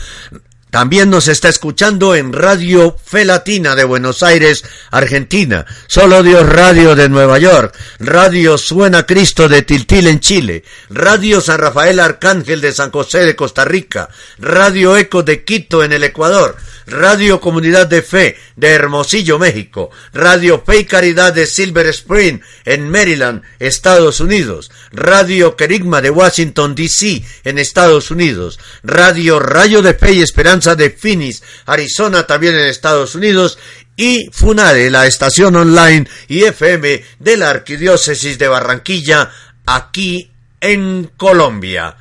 [0.75, 6.97] También nos está escuchando en Radio Fe Latina de Buenos Aires, Argentina, Solo Dios Radio
[6.97, 12.73] de Nueva York, Radio Suena Cristo de Tiltil en Chile, Radio San Rafael Arcángel de
[12.73, 14.09] San José de Costa Rica,
[14.41, 20.63] Radio Eco de Quito en el Ecuador, Radio Comunidad de Fe de Hermosillo, México, Radio
[20.65, 27.25] Fe y Caridad de Silver Spring en Maryland, Estados Unidos, Radio Querigma de Washington, D.C.
[27.45, 33.15] en Estados Unidos, Radio Rayo de Fe y Esperanza de Phoenix, Arizona también en Estados
[33.15, 33.59] Unidos
[33.97, 39.31] y FUNARE, la estación online y FM de la Arquidiócesis de Barranquilla,
[39.67, 41.97] aquí en Colombia.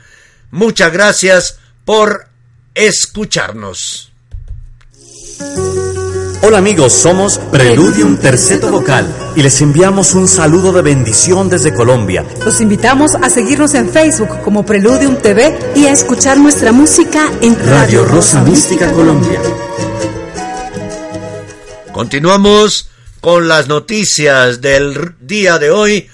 [0.52, 2.28] Muchas gracias por
[2.74, 4.13] escucharnos.
[6.42, 12.26] Hola amigos, somos Preludium Terceto Vocal y les enviamos un saludo de bendición desde Colombia.
[12.44, 17.58] Los invitamos a seguirnos en Facebook como Preludium TV y a escuchar nuestra música en
[17.66, 19.40] Radio Rosa Mística Colombia.
[21.94, 22.90] Continuamos
[23.22, 26.10] con las noticias del día de hoy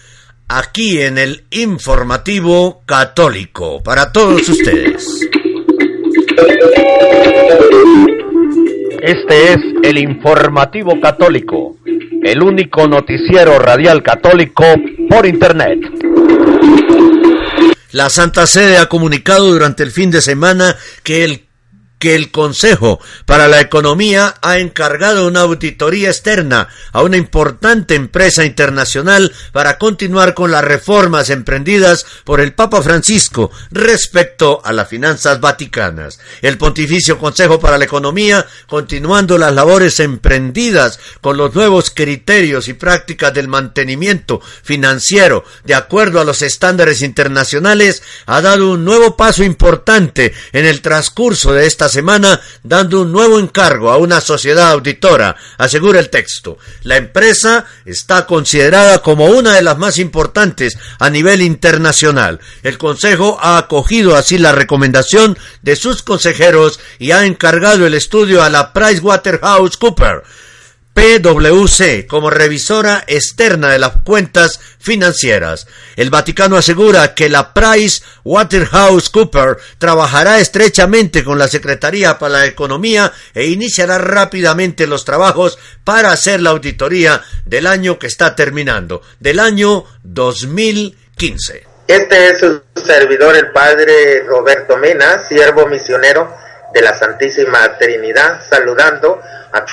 [0.48, 5.06] aquí en el informativo católico para todos ustedes.
[9.02, 11.78] Este es el informativo católico,
[12.24, 14.66] el único noticiero radial católico
[15.10, 15.80] por Internet.
[17.92, 21.49] La Santa Sede ha comunicado durante el fin de semana que el
[22.00, 28.46] que el Consejo para la Economía ha encargado una auditoría externa a una importante empresa
[28.46, 35.42] internacional para continuar con las reformas emprendidas por el Papa Francisco respecto a las finanzas
[35.42, 36.20] vaticanas.
[36.42, 42.74] El Pontificio Consejo para la Economía, continuando las labores emprendidas con los nuevos criterios y
[42.74, 49.44] prácticas del mantenimiento financiero de acuerdo a los estándares internacionales, ha dado un nuevo paso
[49.44, 55.36] importante en el transcurso de esta semana dando un nuevo encargo a una sociedad auditora,
[55.58, 56.58] asegura el texto.
[56.84, 62.40] La empresa está considerada como una de las más importantes a nivel internacional.
[62.64, 68.44] El Consejo ha acogido así la recomendación de sus consejeros y ha encargado el estudio
[68.44, 70.24] a la PricewaterhouseCoopers
[70.94, 75.68] PwC como revisora externa de las cuentas financieras.
[75.96, 82.46] El Vaticano asegura que la Price Waterhouse Cooper trabajará estrechamente con la Secretaría para la
[82.46, 89.02] Economía e iniciará rápidamente los trabajos para hacer la auditoría del año que está terminando,
[89.20, 91.68] del año 2015.
[91.88, 96.32] Este es su servidor, el Padre Roberto Mena, siervo misionero
[96.74, 99.20] de la Santísima Trinidad, saludando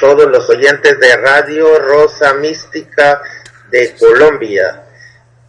[0.01, 3.23] todos los oyentes de Radio Rosa Mística
[3.71, 4.85] de Colombia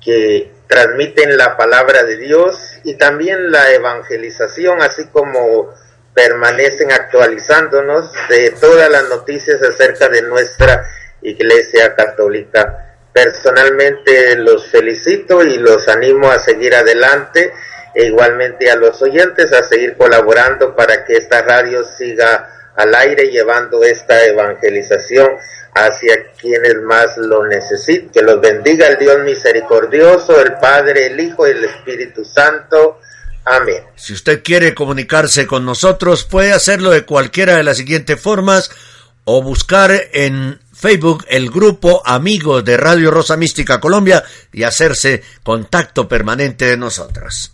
[0.03, 5.73] que transmiten la palabra de Dios y también la evangelización, así como
[6.13, 10.85] permanecen actualizándonos de todas las noticias acerca de nuestra
[11.21, 12.95] Iglesia Católica.
[13.13, 17.53] Personalmente los felicito y los animo a seguir adelante
[17.93, 23.29] e igualmente a los oyentes a seguir colaborando para que esta radio siga al aire
[23.29, 25.27] llevando esta evangelización
[25.73, 28.09] hacia quienes más lo necesiten.
[28.09, 32.99] Que los bendiga el Dios misericordioso, el Padre, el Hijo y el Espíritu Santo.
[33.45, 33.83] Amén.
[33.95, 38.69] Si usted quiere comunicarse con nosotros, puede hacerlo de cualquiera de las siguientes formas
[39.23, 46.07] o buscar en Facebook el grupo Amigos de Radio Rosa Mística Colombia y hacerse contacto
[46.07, 47.53] permanente de nosotros.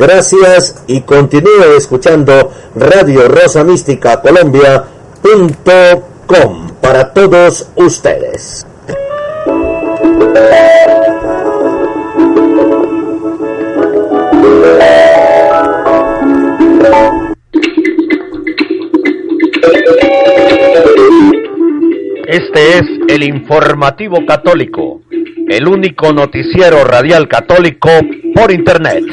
[0.00, 8.66] Gracias y continúe escuchando Radio Rosa Mística Colombia.com para todos ustedes.
[22.26, 25.02] Este es el informativo católico,
[25.50, 27.90] el único noticiero radial católico
[28.34, 29.04] por Internet.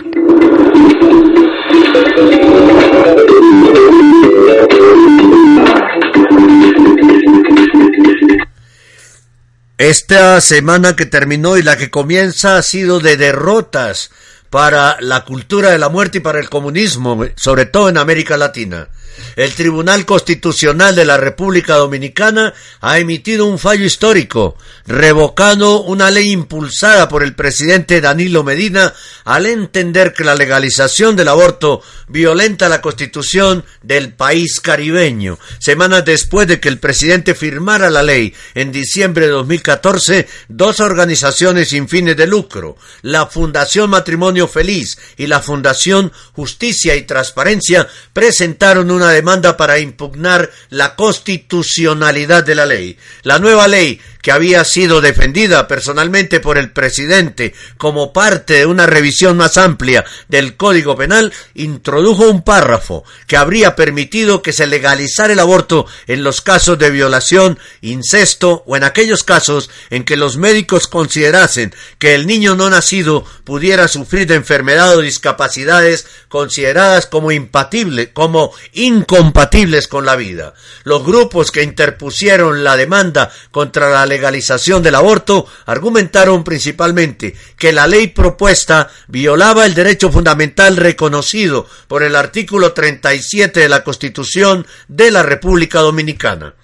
[9.77, 14.09] Esta semana que terminó y la que comienza ha sido de derrotas
[14.49, 18.89] para la cultura de la muerte y para el comunismo, sobre todo en América Latina.
[19.35, 26.31] El Tribunal Constitucional de la República Dominicana ha emitido un fallo histórico, revocando una ley
[26.31, 28.93] impulsada por el presidente Danilo Medina
[29.25, 35.37] al entender que la legalización del aborto violenta la constitución del país caribeño.
[35.59, 41.69] Semanas después de que el presidente firmara la ley en diciembre de 2014, dos organizaciones
[41.69, 48.91] sin fines de lucro, la Fundación Matrimonio Feliz y la Fundación Justicia y Transparencia, presentaron
[48.91, 52.97] una demanda para impugnar la constitucionalidad de la ley.
[53.23, 58.85] La nueva ley que había sido defendida personalmente por el presidente como parte de una
[58.85, 65.31] revisión más amplia del Código Penal, introdujo un párrafo que habría permitido que se legalizara
[65.31, 70.35] el aborto en los casos de violación, incesto o en aquellos casos en que los
[70.35, 77.31] médicos considerasen que el niño no nacido pudiera sufrir de enfermedad o discapacidades consideradas como
[77.31, 80.53] impatibles, como incompatibles con la vida.
[80.83, 87.85] Los grupos que interpusieron la demanda contra la legalización del aborto argumentaron principalmente que la
[87.85, 95.11] ley propuesta violaba el derecho fundamental reconocido por el artículo 37 de la Constitución de
[95.11, 96.55] la República Dominicana.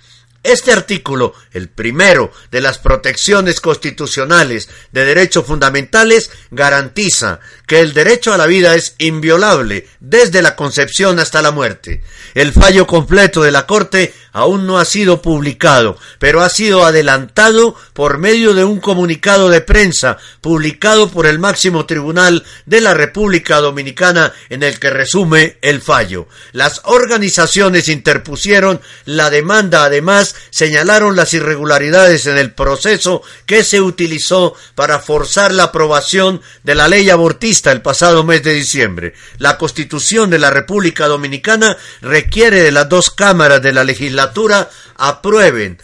[0.42, 7.40] Este artículo, el primero de las protecciones constitucionales de derechos fundamentales, garantiza
[7.74, 12.04] que el derecho a la vida es inviolable desde la concepción hasta la muerte.
[12.36, 17.76] El fallo completo de la Corte aún no ha sido publicado, pero ha sido adelantado
[17.94, 23.60] por medio de un comunicado de prensa publicado por el máximo tribunal de la República
[23.60, 26.28] Dominicana en el que resume el fallo.
[26.52, 34.56] Las organizaciones interpusieron la demanda, además señalaron las irregularidades en el proceso que se utilizó
[34.76, 39.14] para forzar la aprobación de la ley abortista el pasado mes de diciembre.
[39.38, 45.80] La Constitución de la República Dominicana requiere de las dos cámaras de la legislatura aprueben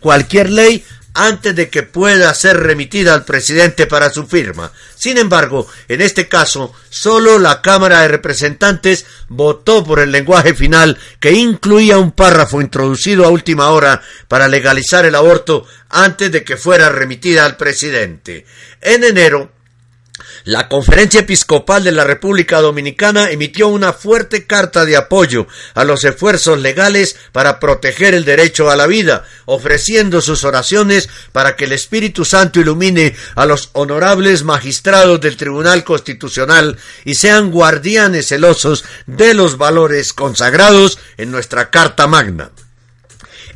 [0.00, 4.72] cualquier ley antes de que pueda ser remitida al presidente para su firma.
[4.96, 10.98] Sin embargo, en este caso, solo la Cámara de Representantes votó por el lenguaje final
[11.20, 16.56] que incluía un párrafo introducido a última hora para legalizar el aborto antes de que
[16.56, 18.44] fuera remitida al presidente.
[18.80, 19.52] En enero,
[20.44, 26.04] la Conferencia Episcopal de la República Dominicana emitió una fuerte carta de apoyo a los
[26.04, 31.72] esfuerzos legales para proteger el derecho a la vida, ofreciendo sus oraciones para que el
[31.72, 36.76] Espíritu Santo ilumine a los honorables magistrados del Tribunal Constitucional
[37.06, 42.50] y sean guardianes celosos de los valores consagrados en nuestra Carta Magna.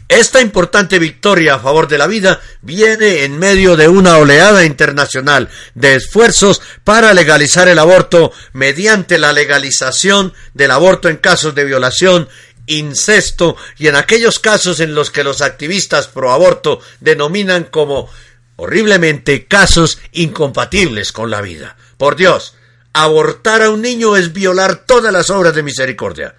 [0.08, 5.50] Esta importante victoria a favor de la vida viene en medio de una oleada internacional
[5.74, 12.26] de esfuerzos para legalizar el aborto mediante la legalización del aborto en casos de violación,
[12.64, 18.08] incesto y en aquellos casos en los que los activistas pro aborto denominan como
[18.56, 21.76] horriblemente casos incompatibles con la vida.
[21.98, 22.54] Por Dios,
[22.94, 26.34] abortar a un niño es violar todas las obras de misericordia.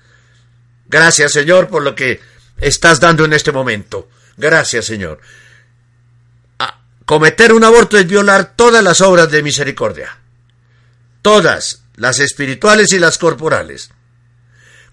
[0.88, 2.20] Gracias, Señor, por lo que
[2.62, 4.10] estás dando en este momento.
[4.38, 5.20] Gracias, Señor.
[7.06, 10.18] cometer un aborto es violar todas las obras de misericordia.
[11.22, 13.90] Todas, las espirituales y las corporales.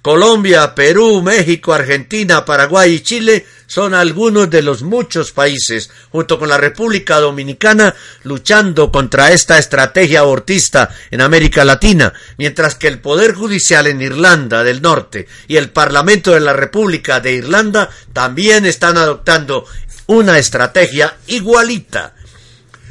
[0.07, 6.48] Colombia, Perú, México, Argentina, Paraguay y Chile son algunos de los muchos países, junto con
[6.48, 7.92] la República Dominicana,
[8.22, 14.62] luchando contra esta estrategia abortista en América Latina, mientras que el Poder Judicial en Irlanda
[14.62, 19.66] del Norte y el Parlamento de la República de Irlanda también están adoptando
[20.07, 22.14] una estrategia igualita.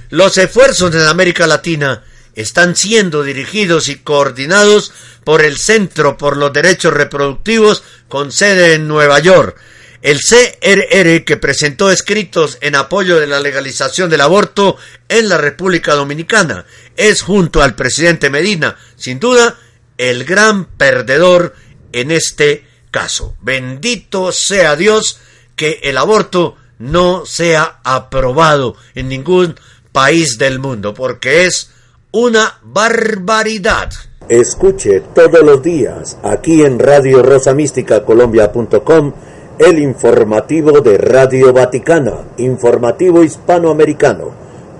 [0.09, 2.03] Los esfuerzos en América Latina
[2.35, 8.87] están siendo dirigidos y coordinados por el Centro por los Derechos Reproductivos con sede en
[8.87, 9.57] Nueva York.
[10.01, 14.77] El CRR que presentó escritos en apoyo de la legalización del aborto
[15.09, 16.65] en la República Dominicana
[16.95, 19.57] es junto al presidente Medina, sin duda,
[19.97, 21.55] el gran perdedor
[21.91, 23.35] en este caso.
[23.41, 25.19] Bendito sea Dios
[25.55, 29.59] que el aborto no sea aprobado en ningún
[29.91, 31.71] país del mundo, porque es
[32.15, 33.89] una barbaridad.
[34.29, 39.11] Escuche todos los días aquí en Radio Rosa Mística Colombia.com
[39.59, 44.31] el informativo de Radio Vaticana, informativo hispanoamericano,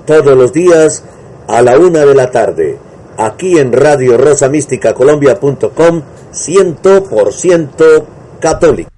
[0.06, 1.04] todos los días
[1.48, 2.78] a la una de la tarde,
[3.18, 8.04] aquí en Radio Rosa Mística Colombia.com, 100%
[8.40, 8.95] católico.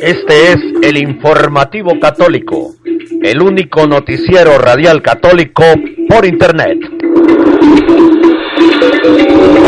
[0.00, 2.76] Este es el informativo católico,
[3.22, 5.64] el único noticiero radial católico
[6.08, 6.78] por Internet.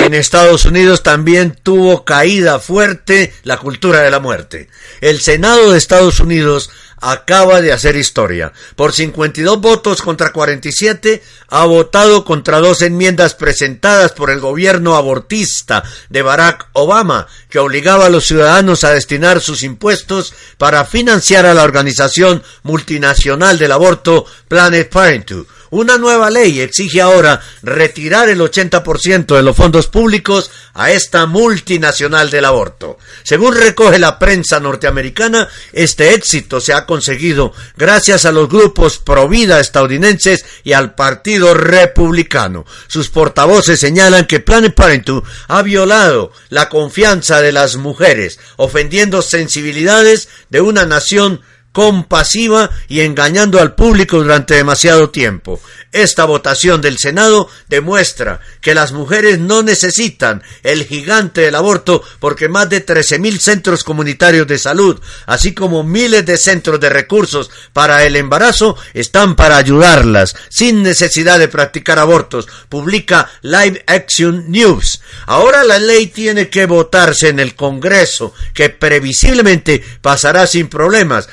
[0.05, 4.69] En Estados Unidos también tuvo caída fuerte la cultura de la muerte.
[5.01, 6.71] El Senado de Estados Unidos
[7.01, 8.53] acaba de hacer historia.
[8.77, 15.83] Por 52 votos contra 47 ha votado contra dos enmiendas presentadas por el gobierno abortista
[16.09, 21.55] de Barack Obama que obligaba a los ciudadanos a destinar sus impuestos para financiar a
[21.55, 29.37] la organización multinacional del aborto Planet Parenthood una nueva ley exige ahora retirar el 80%
[29.37, 32.99] de los fondos públicos a esta multinacional del aborto.
[33.23, 39.29] Según recoge la prensa norteamericana, este éxito se ha conseguido gracias a los grupos pro
[39.29, 42.65] vida estadounidenses y al Partido Republicano.
[42.87, 50.29] Sus portavoces señalan que Planned Parenthood ha violado la confianza de las mujeres, ofendiendo sensibilidades
[50.51, 51.43] de una nación
[51.73, 55.61] compasiva y engañando al público durante demasiado tiempo.
[55.93, 62.49] Esta votación del Senado demuestra que las mujeres no necesitan el gigante del aborto porque
[62.49, 68.05] más de 13.000 centros comunitarios de salud, así como miles de centros de recursos para
[68.05, 75.01] el embarazo, están para ayudarlas sin necesidad de practicar abortos, publica Live Action News.
[75.27, 81.29] Ahora la ley tiene que votarse en el Congreso, que previsiblemente pasará sin problemas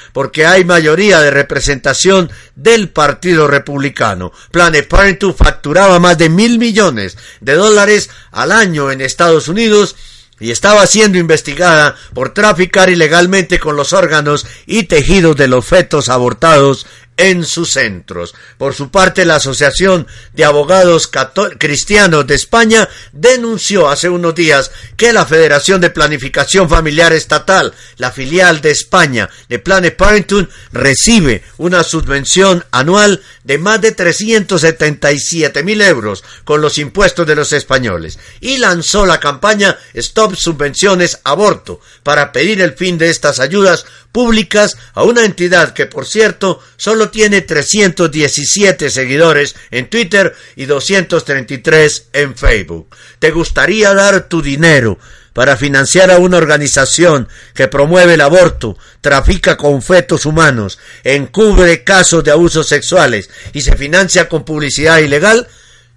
[0.46, 4.32] hay mayoría de representación del Partido Republicano.
[4.52, 9.96] Planet Parenthood facturaba más de mil millones de dólares al año en Estados Unidos
[10.40, 16.10] y estaba siendo investigada por traficar ilegalmente con los órganos y tejidos de los fetos
[16.10, 16.86] abortados
[17.18, 18.36] en sus centros.
[18.58, 21.10] Por su parte, la Asociación de Abogados
[21.58, 28.12] Cristianos de España denunció hace unos días que la Federación de Planificación Familiar Estatal, la
[28.12, 35.82] filial de España de Planet Parenthood, recibe una subvención anual de más de 377 mil
[35.82, 42.32] euros con los impuestos de los españoles y lanzó la campaña Stop Subvenciones Aborto para
[42.32, 43.86] pedir el fin de estas ayudas
[44.16, 52.12] públicas a una entidad que, por cierto, solo tiene 317 seguidores en Twitter y 233
[52.14, 52.96] en Facebook.
[53.20, 54.98] ¿Te gustaría dar tu dinero
[55.34, 62.24] para financiar a una organización que promueve el aborto, trafica con fetos humanos, encubre casos
[62.24, 65.46] de abusos sexuales y se financia con publicidad ilegal?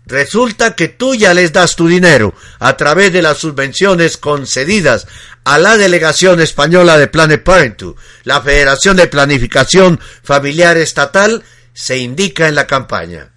[0.09, 5.07] Resulta que tú ya les das tu dinero a través de las subvenciones concedidas
[5.45, 7.97] a la delegación española de Planet Parenthood.
[8.25, 11.45] La Federación de Planificación Familiar Estatal
[11.75, 13.33] se indica en la campaña.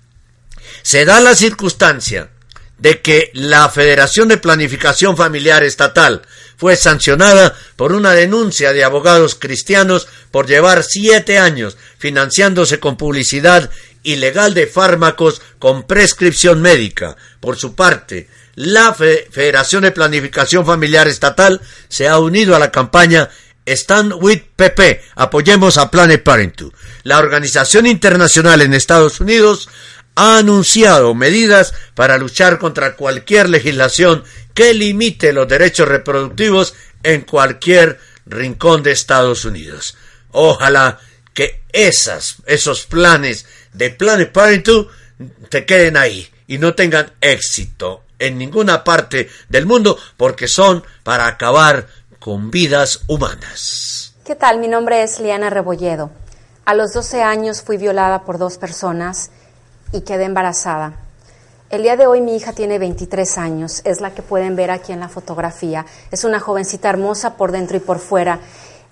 [0.81, 2.29] Se da la circunstancia
[2.77, 6.21] de que la Federación de Planificación Familiar Estatal
[6.55, 13.69] fue sancionada por una denuncia de abogados cristianos por llevar siete años financiándose con publicidad
[14.03, 17.15] ilegal de fármacos con prescripción médica.
[17.39, 23.29] Por su parte, la Federación de Planificación Familiar Estatal se ha unido a la campaña
[23.65, 26.73] Stand with PP, apoyemos a Planet Parenthood.
[27.03, 29.69] La organización internacional en Estados Unidos
[30.15, 34.23] ha anunciado medidas para luchar contra cualquier legislación
[34.53, 36.73] que limite los derechos reproductivos
[37.03, 39.95] en cualquier rincón de Estados Unidos.
[40.31, 40.99] Ojalá
[41.33, 44.87] que esas, esos planes de Planet Parenthood
[45.49, 51.27] te queden ahí y no tengan éxito en ninguna parte del mundo porque son para
[51.27, 51.87] acabar
[52.19, 54.13] con vidas humanas.
[54.25, 54.59] ¿Qué tal?
[54.59, 56.11] Mi nombre es Liana Rebolledo.
[56.65, 59.31] A los 12 años fui violada por dos personas
[59.91, 60.93] y quedé embarazada.
[61.71, 64.91] El día de hoy mi hija tiene 23 años, es la que pueden ver aquí
[64.91, 65.85] en la fotografía.
[66.11, 68.39] Es una jovencita hermosa por dentro y por fuera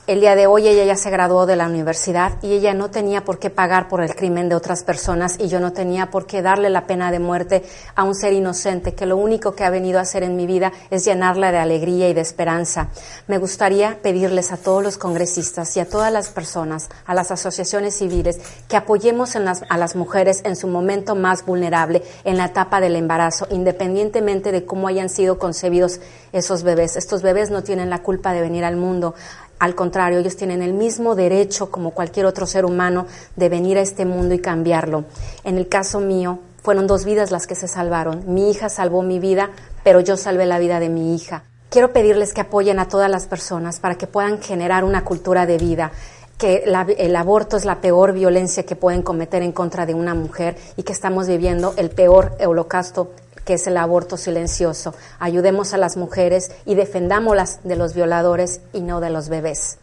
[0.10, 3.24] el día de hoy ella ya se graduó de la universidad y ella no tenía
[3.24, 6.41] por qué pagar por el crimen de otras personas y yo no tenía por qué
[6.41, 7.62] darle la pena de muerte
[7.93, 10.72] a un ser inocente que lo único que ha venido a hacer en mi vida
[10.89, 12.88] es llenarla de alegría y de esperanza.
[13.28, 17.95] Me gustaría pedirles a todos los congresistas y a todas las personas, a las asociaciones
[17.95, 22.95] civiles, que apoyemos a las mujeres en su momento más vulnerable, en la etapa del
[22.95, 25.99] embarazo, independientemente de cómo hayan sido concebidos
[26.32, 26.95] esos bebés.
[26.95, 29.14] Estos bebés no tienen la culpa de venir al mundo.
[29.60, 33.05] Al contrario, ellos tienen el mismo derecho como cualquier otro ser humano
[33.36, 35.03] de venir a este mundo y cambiarlo.
[35.43, 38.24] En el caso mío, fueron dos vidas las que se salvaron.
[38.34, 39.49] Mi hija salvó mi vida,
[39.84, 41.43] pero yo salvé la vida de mi hija.
[41.70, 45.60] quiero pedirles que apoyen a todas las personas para que puedan generar una cultura de
[45.60, 45.91] vida
[46.39, 46.64] que
[46.97, 50.84] el aborto es la peor violencia que pueden cometer en contra de una mujer y
[50.84, 53.12] que estamos viviendo el peor holocausto
[53.50, 54.93] que es el aborto silencioso.
[55.18, 59.80] Ayudemos a las mujeres y defendámoslas de los violadores y no de los bebés.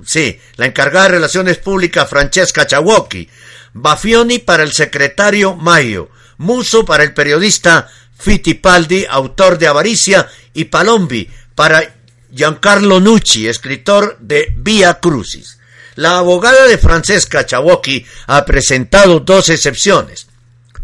[0.05, 3.29] sí, la encargada de relaciones públicas Francesca Chawoki,
[3.71, 7.87] Bafioni para el secretario Mayo, Muso para el periodista
[8.17, 11.95] Fittipaldi, autor de Avaricia, y Palombi para
[12.31, 15.57] Giancarlo Nucci, escritor de Via Crucis.
[15.95, 20.27] La abogada de Francesca Chawoki ha presentado dos excepciones.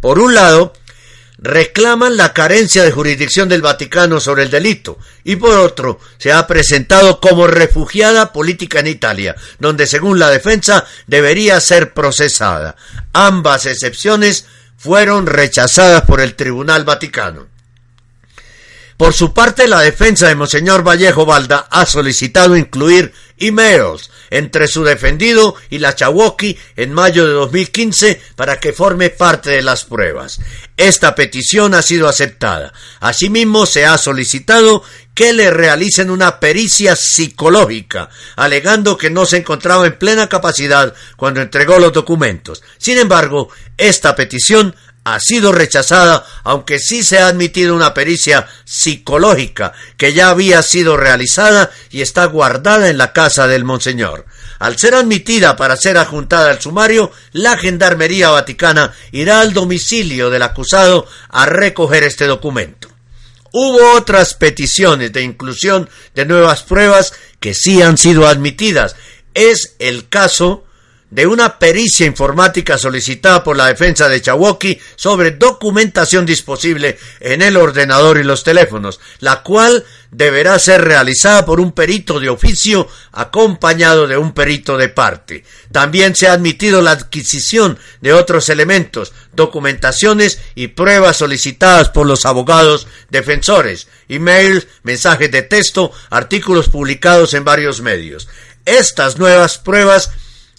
[0.02, 0.74] Por un lado,
[1.38, 6.48] reclaman la carencia de jurisdicción del Vaticano sobre el delito y por otro se ha
[6.48, 12.76] presentado como refugiada política en Italia, donde según la defensa debería ser procesada.
[13.14, 14.46] Ambas excepciones
[14.78, 17.55] fueron rechazadas por el Tribunal Vaticano.
[18.98, 24.86] Por su parte, la defensa de Monseñor Vallejo Balda ha solicitado incluir emails entre su
[24.86, 30.40] defendido y la Chawoki en mayo de 2015 para que forme parte de las pruebas.
[30.78, 32.72] Esta petición ha sido aceptada.
[33.02, 34.82] Asimismo, se ha solicitado
[35.14, 41.42] que le realicen una pericia psicológica, alegando que no se encontraba en plena capacidad cuando
[41.42, 42.64] entregó los documentos.
[42.78, 44.74] Sin embargo, esta petición
[45.06, 50.98] ha sido rechazada, aunque sí se ha admitido una pericia psicológica que ya había sido
[50.98, 54.26] realizada y está guardada en la casa del Monseñor.
[54.58, 60.42] Al ser admitida para ser adjuntada al sumario, la Gendarmería Vaticana irá al domicilio del
[60.42, 62.90] acusado a recoger este documento.
[63.52, 68.96] Hubo otras peticiones de inclusión de nuevas pruebas que sí han sido admitidas.
[69.36, 70.66] Es el caso
[71.10, 77.58] de una pericia informática solicitada por la defensa de Chawoki sobre documentación disponible en el
[77.58, 84.08] ordenador y los teléfonos, la cual deberá ser realizada por un perito de oficio acompañado
[84.08, 85.44] de un perito de parte.
[85.72, 92.26] También se ha admitido la adquisición de otros elementos, documentaciones y pruebas solicitadas por los
[92.26, 98.28] abogados defensores, emails, mensajes de texto, artículos publicados en varios medios.
[98.66, 100.12] Estas nuevas pruebas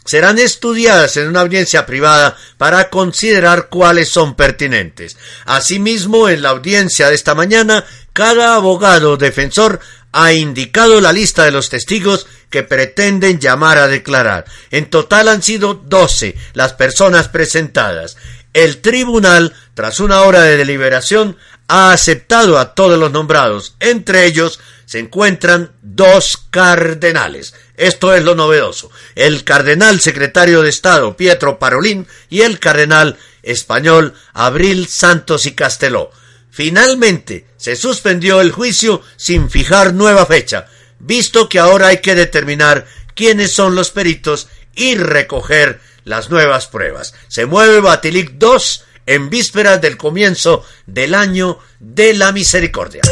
[0.07, 5.17] serán estudiadas en una audiencia privada para considerar cuáles son pertinentes.
[5.45, 9.81] Asimismo, en la audiencia de esta mañana, cada abogado defensor
[10.13, 14.47] ha indicado la lista de los testigos que pretenden llamar a declarar.
[14.71, 18.17] En total han sido doce las personas presentadas.
[18.55, 21.37] El tribunal, tras una hora de deliberación,
[21.69, 23.75] ha aceptado a todos los nombrados.
[23.81, 27.55] Entre ellos se encuentran dos cardenales.
[27.77, 28.91] Esto es lo novedoso.
[29.15, 36.11] El cardenal secretario de Estado Pietro Parolín y el cardenal español Abril Santos y Casteló.
[36.51, 40.69] Finalmente se suspendió el juicio sin fijar nueva fecha,
[40.99, 47.13] visto que ahora hay que determinar quiénes son los peritos y recoger las nuevas pruebas.
[47.29, 48.59] Se mueve Batilic II
[49.07, 53.03] en vísperas del comienzo del año de la misericordia.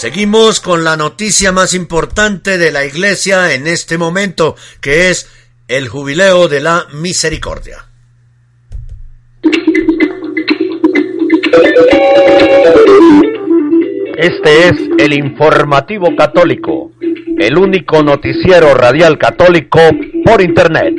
[0.00, 5.30] Seguimos con la noticia más importante de la iglesia en este momento, que es
[5.68, 7.84] el jubileo de la misericordia.
[14.16, 16.92] Este es el informativo católico,
[17.38, 19.80] el único noticiero radial católico
[20.24, 20.94] por Internet.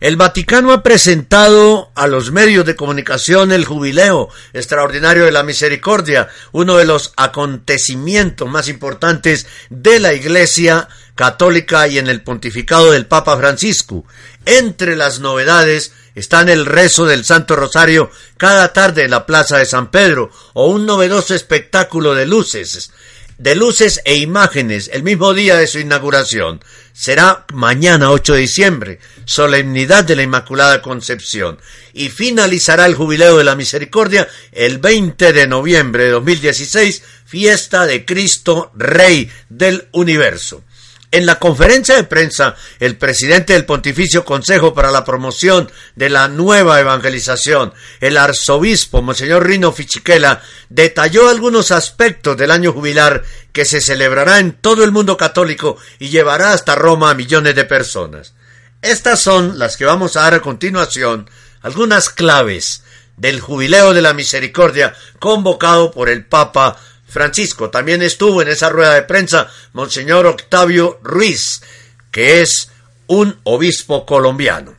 [0.00, 6.28] El Vaticano ha presentado a los medios de comunicación el jubileo extraordinario de la misericordia,
[6.52, 13.06] uno de los acontecimientos más importantes de la Iglesia católica y en el pontificado del
[13.06, 14.04] Papa Francisco.
[14.46, 19.66] Entre las novedades están el rezo del Santo Rosario cada tarde en la Plaza de
[19.66, 22.92] San Pedro o un novedoso espectáculo de luces
[23.38, 26.60] de luces e imágenes el mismo día de su inauguración.
[26.92, 31.58] Será mañana 8 de diciembre, solemnidad de la Inmaculada Concepción,
[31.92, 38.04] y finalizará el Jubileo de la Misericordia el 20 de noviembre de 2016, fiesta de
[38.04, 40.64] Cristo Rey del Universo.
[41.10, 46.28] En la conferencia de prensa, el presidente del Pontificio Consejo para la Promoción de la
[46.28, 53.80] Nueva Evangelización, el arzobispo Monseñor Rino Fichiquela, detalló algunos aspectos del año jubilar que se
[53.80, 58.34] celebrará en todo el mundo católico y llevará hasta Roma a millones de personas.
[58.82, 61.30] Estas son las que vamos a dar a continuación,
[61.62, 62.82] algunas claves
[63.16, 66.76] del Jubileo de la Misericordia convocado por el Papa
[67.08, 67.70] Francisco.
[67.70, 71.62] También estuvo en esa rueda de prensa Monseñor Octavio Ruiz,
[72.10, 72.70] que es
[73.06, 74.76] un obispo colombiano.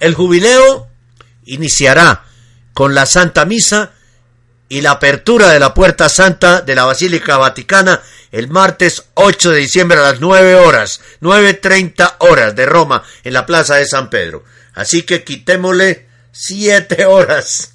[0.00, 0.88] El jubileo
[1.44, 2.24] iniciará
[2.72, 3.92] con la Santa Misa
[4.68, 8.00] y la apertura de la Puerta Santa de la Basílica Vaticana
[8.32, 13.46] el martes 8 de diciembre a las 9 horas, 9.30 horas de Roma en la
[13.46, 14.44] Plaza de San Pedro.
[14.74, 17.73] Así que quitémosle 7 horas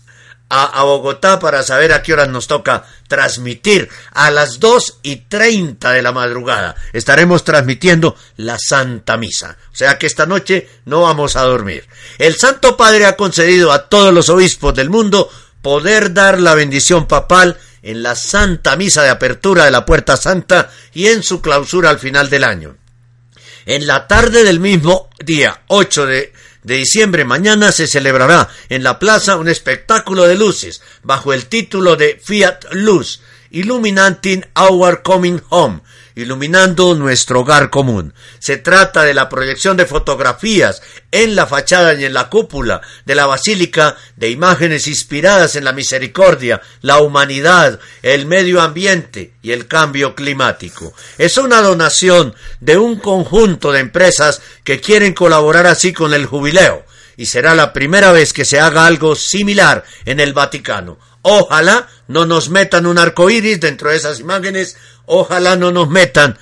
[0.49, 3.89] a, Bogotá para saber a qué horas nos toca transmitir.
[4.11, 9.57] A las dos y treinta de la madrugada estaremos transmitiendo la Santa Misa.
[9.71, 11.87] O sea que esta noche no vamos a dormir.
[12.17, 15.29] El Santo Padre ha concedido a todos los obispos del mundo
[15.61, 20.71] poder dar la bendición papal en la Santa Misa de apertura de la Puerta Santa
[20.93, 22.75] y en su clausura al final del año.
[23.65, 26.33] En la tarde del mismo día 8 de
[26.63, 31.95] de diciembre mañana se celebrará en la plaza un espectáculo de luces bajo el título
[31.95, 35.81] de Fiat Luz, Illuminating Our Coming Home,
[36.15, 38.13] iluminando nuestro hogar común.
[38.39, 40.81] Se trata de la proyección de fotografías
[41.11, 45.73] en la fachada y en la cúpula de la basílica de imágenes inspiradas en la
[45.73, 50.93] misericordia, la humanidad, el medio ambiente y el cambio climático.
[51.17, 56.85] Es una donación de un conjunto de empresas que quieren colaborar así con el jubileo
[57.19, 60.97] y será la primera vez que se haga algo similar en el Vaticano.
[61.21, 66.37] Ojalá no nos metan un arco iris dentro de esas imágenes, ojalá no nos metan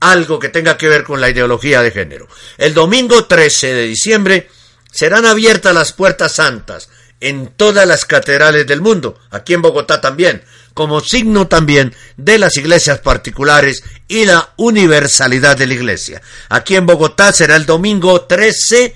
[0.00, 2.28] algo que tenga que ver con la ideología de género.
[2.58, 4.48] El domingo 13 de diciembre
[4.92, 6.90] serán abiertas las puertas santas
[7.20, 10.44] en todas las catedrales del mundo, aquí en Bogotá también,
[10.74, 16.20] como signo también de las iglesias particulares y la universalidad de la iglesia.
[16.50, 18.94] Aquí en Bogotá será el domingo 13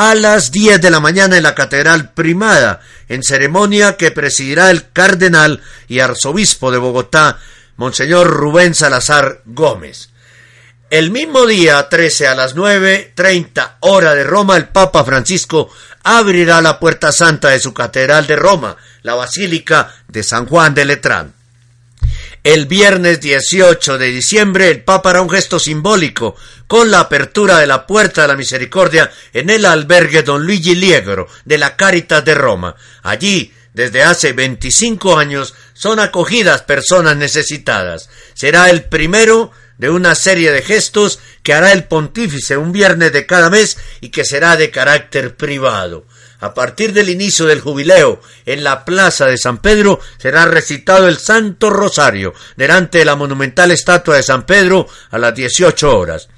[0.00, 2.78] a las 10 de la mañana en la Catedral Primada,
[3.08, 7.40] en ceremonia que presidirá el cardenal y arzobispo de Bogotá,
[7.76, 10.10] Monseñor Rubén Salazar Gómez.
[10.88, 15.68] El mismo día 13 a las 9.30 hora de Roma, el Papa Francisco
[16.04, 20.84] abrirá la puerta santa de su catedral de Roma, la Basílica de San Juan de
[20.84, 21.37] Letrán.
[22.48, 26.34] El viernes 18 de diciembre el Papa hará un gesto simbólico
[26.66, 31.28] con la apertura de la Puerta de la Misericordia en el albergue Don Luigi Liegro
[31.44, 32.74] de la Caritas de Roma.
[33.02, 38.08] Allí, desde hace 25 años, son acogidas personas necesitadas.
[38.32, 43.26] Será el primero de una serie de gestos que hará el pontífice un viernes de
[43.26, 46.06] cada mes y que será de carácter privado.
[46.40, 51.18] A partir del inicio del jubileo, en la plaza de San Pedro será recitado el
[51.18, 56.28] Santo Rosario delante de la monumental estatua de San Pedro a las 18 horas.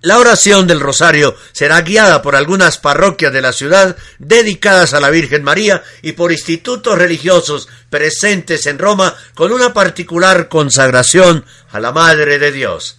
[0.00, 5.10] La oración del rosario será guiada por algunas parroquias de la ciudad dedicadas a la
[5.10, 11.90] Virgen María y por institutos religiosos presentes en Roma con una particular consagración a la
[11.90, 12.98] Madre de Dios.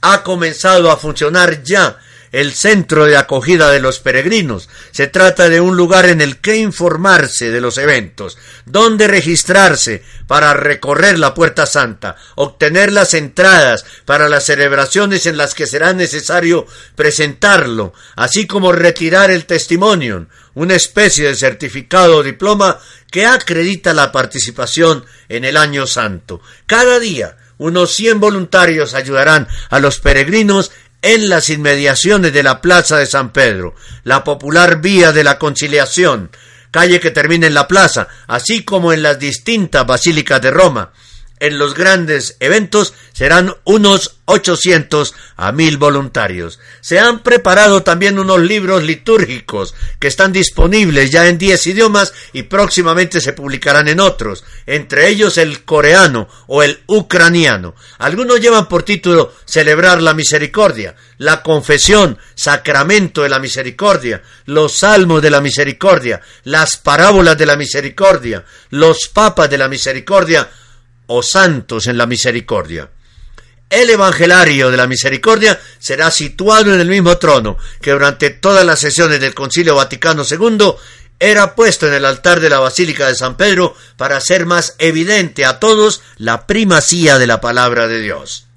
[0.00, 1.98] Ha comenzado a funcionar ya
[2.32, 4.68] el centro de acogida de los peregrinos.
[4.90, 10.54] Se trata de un lugar en el que informarse de los eventos, donde registrarse para
[10.54, 16.66] recorrer la Puerta Santa, obtener las entradas para las celebraciones en las que será necesario
[16.94, 22.78] presentarlo, así como retirar el testimonio, una especie de certificado o diploma
[23.10, 26.40] que acredita la participación en el año santo.
[26.66, 30.70] Cada día unos 100 voluntarios ayudarán a los peregrinos
[31.02, 33.74] en las inmediaciones de la Plaza de San Pedro,
[34.04, 36.30] la popular Vía de la Conciliación,
[36.70, 40.92] calle que termina en la plaza, así como en las distintas basílicas de Roma,
[41.40, 46.60] en los grandes eventos serán unos 800 a 1000 voluntarios.
[46.80, 52.44] Se han preparado también unos libros litúrgicos que están disponibles ya en 10 idiomas y
[52.44, 57.74] próximamente se publicarán en otros, entre ellos el coreano o el ucraniano.
[57.98, 65.22] Algunos llevan por título Celebrar la Misericordia, la Confesión, Sacramento de la Misericordia, los Salmos
[65.22, 70.48] de la Misericordia, las Parábolas de la Misericordia, los Papas de la Misericordia,
[71.08, 72.88] o santos en la misericordia.
[73.68, 78.80] El Evangelario de la Misericordia será situado en el mismo trono que durante todas las
[78.80, 80.74] sesiones del Concilio Vaticano II
[81.20, 85.44] era puesto en el altar de la Basílica de San Pedro para hacer más evidente
[85.44, 88.47] a todos la primacía de la palabra de Dios.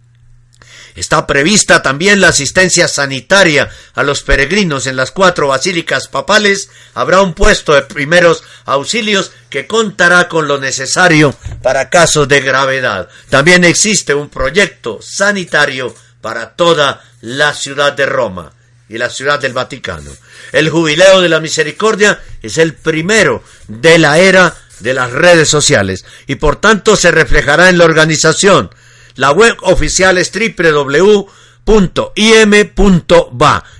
[0.96, 6.70] Está prevista también la asistencia sanitaria a los peregrinos en las cuatro basílicas papales.
[6.94, 13.10] Habrá un puesto de primeros auxilios que contará con lo necesario para casos de gravedad.
[13.30, 18.54] También existe un proyecto sanitario para toda la ciudad de Roma
[18.90, 20.12] y la ciudad del Vaticano.
[20.52, 26.06] El jubileo de la misericordia es el primero de la era de las redes sociales
[26.28, 28.70] y por tanto se reflejará en la organización
[29.16, 31.24] la web oficial es www.im.va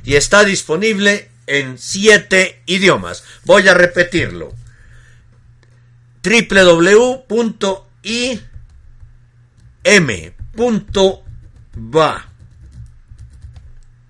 [0.04, 3.24] y está disponible en siete idiomas.
[3.46, 4.54] Voy a repetirlo.
[6.24, 7.52] www.im.va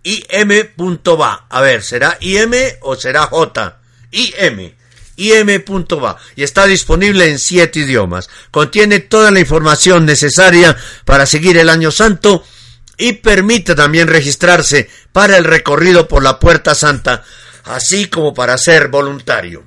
[0.04, 1.46] im.va.
[1.50, 2.52] A ver, ¿será im
[2.82, 3.78] o será j?
[4.12, 4.74] im
[6.36, 8.30] y está disponible en siete idiomas.
[8.50, 12.44] Contiene toda la información necesaria para seguir el Año Santo
[12.98, 17.24] y permite también registrarse para el recorrido por la Puerta Santa,
[17.66, 19.64] así como para ser voluntario.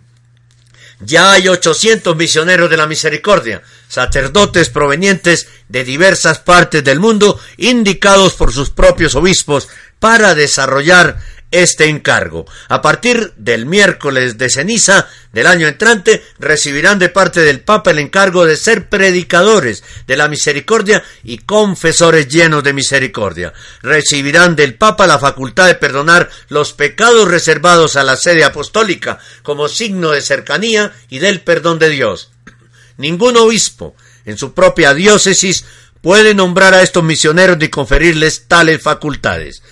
[1.00, 8.34] Ya hay 800 misioneros de la misericordia, sacerdotes provenientes de diversas partes del mundo, indicados
[8.34, 11.18] por sus propios obispos para desarrollar
[11.54, 12.46] este encargo.
[12.68, 18.00] A partir del miércoles de ceniza del año entrante recibirán de parte del Papa el
[18.00, 23.52] encargo de ser predicadores de la misericordia y confesores llenos de misericordia.
[23.82, 29.68] Recibirán del Papa la facultad de perdonar los pecados reservados a la sede apostólica como
[29.68, 32.32] signo de cercanía y del perdón de Dios.
[32.96, 33.94] Ningún obispo
[34.24, 35.64] en su propia diócesis
[36.00, 39.62] puede nombrar a estos misioneros ni conferirles tales facultades.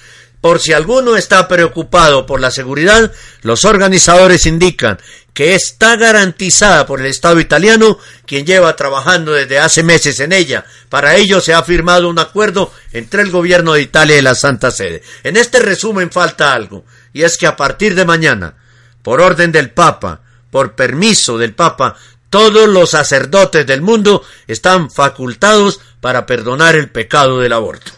[0.43, 3.13] Por si alguno está preocupado por la seguridad,
[3.43, 4.99] los organizadores indican
[5.35, 10.65] que está garantizada por el Estado italiano, quien lleva trabajando desde hace meses en ella.
[10.89, 14.73] Para ello se ha firmado un acuerdo entre el gobierno de Italia y la Santa
[14.73, 15.05] Sede.
[15.23, 18.57] En este resumen falta algo, y es que a partir de mañana,
[19.01, 21.95] por orden del Papa, por permiso del Papa,
[22.31, 27.93] todos los sacerdotes del mundo están facultados para perdonar el pecado del aborto.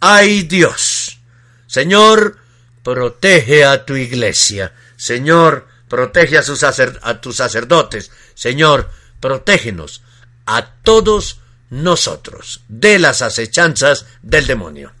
[0.00, 0.93] ¡Ay Dios!
[1.74, 2.36] Señor,
[2.84, 4.72] protege a tu iglesia.
[4.96, 8.12] Señor, protege a, tus sacerdotes.
[8.36, 10.00] Señor, protégenos
[10.46, 14.92] a todos nosotros de las acechanzas del demonio.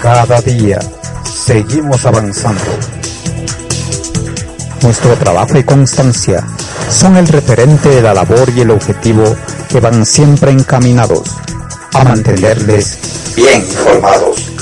[0.00, 0.78] Cada día
[1.26, 2.78] seguimos avanzando.
[4.80, 6.42] Nuestro trabajo y constancia
[6.88, 9.36] son el referente de la labor y el objetivo
[9.68, 11.36] que van siempre encaminados
[11.92, 14.55] a mantenerles bien informados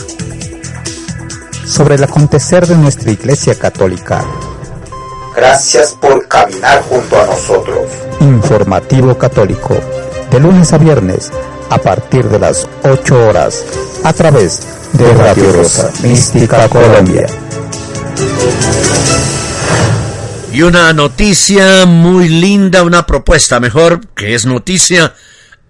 [1.74, 4.24] sobre el acontecer de nuestra Iglesia Católica.
[5.34, 7.90] Gracias por caminar junto a nosotros.
[8.20, 9.76] Informativo Católico,
[10.30, 11.32] de lunes a viernes,
[11.70, 13.64] a partir de las 8 horas,
[14.04, 14.60] a través
[14.92, 17.26] de Radio Rosa Mística Colombia.
[20.52, 25.12] Y una noticia muy linda, una propuesta mejor, que es noticia,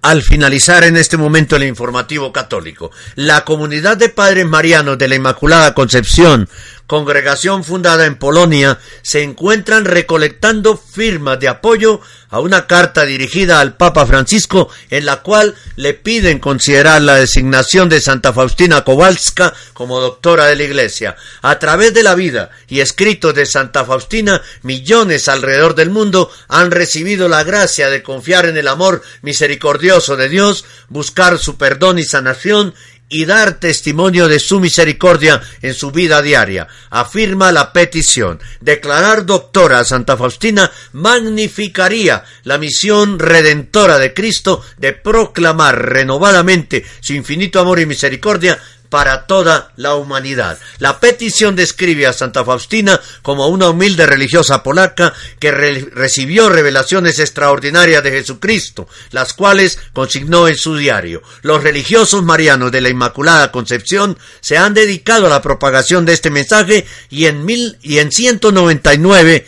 [0.04, 2.90] al finalizar en este momento el informativo católico.
[3.14, 6.46] La comunidad de padres marianos de la Inmaculada Concepción
[6.86, 13.76] congregación fundada en Polonia, se encuentran recolectando firmas de apoyo a una carta dirigida al
[13.76, 20.00] Papa Francisco en la cual le piden considerar la designación de Santa Faustina Kowalska como
[20.00, 21.16] doctora de la Iglesia.
[21.42, 26.70] A través de la vida y escritos de Santa Faustina, millones alrededor del mundo han
[26.70, 32.04] recibido la gracia de confiar en el amor misericordioso de Dios, buscar su perdón y
[32.04, 32.74] sanación
[33.08, 36.66] y dar testimonio de su misericordia en su vida diaria.
[36.90, 38.40] Afirma la petición.
[38.60, 47.14] Declarar doctora a Santa Faustina magnificaría la misión redentora de Cristo de proclamar renovadamente su
[47.14, 48.58] infinito amor y misericordia
[48.88, 50.58] para toda la humanidad.
[50.78, 58.02] La petición describe a Santa Faustina como una humilde religiosa polaca que recibió revelaciones extraordinarias
[58.02, 61.22] de Jesucristo, las cuales consignó en su diario.
[61.42, 66.30] Los religiosos marianos de la Inmaculada Concepción se han dedicado a la propagación de este
[66.30, 69.46] mensaje y en mil y en 199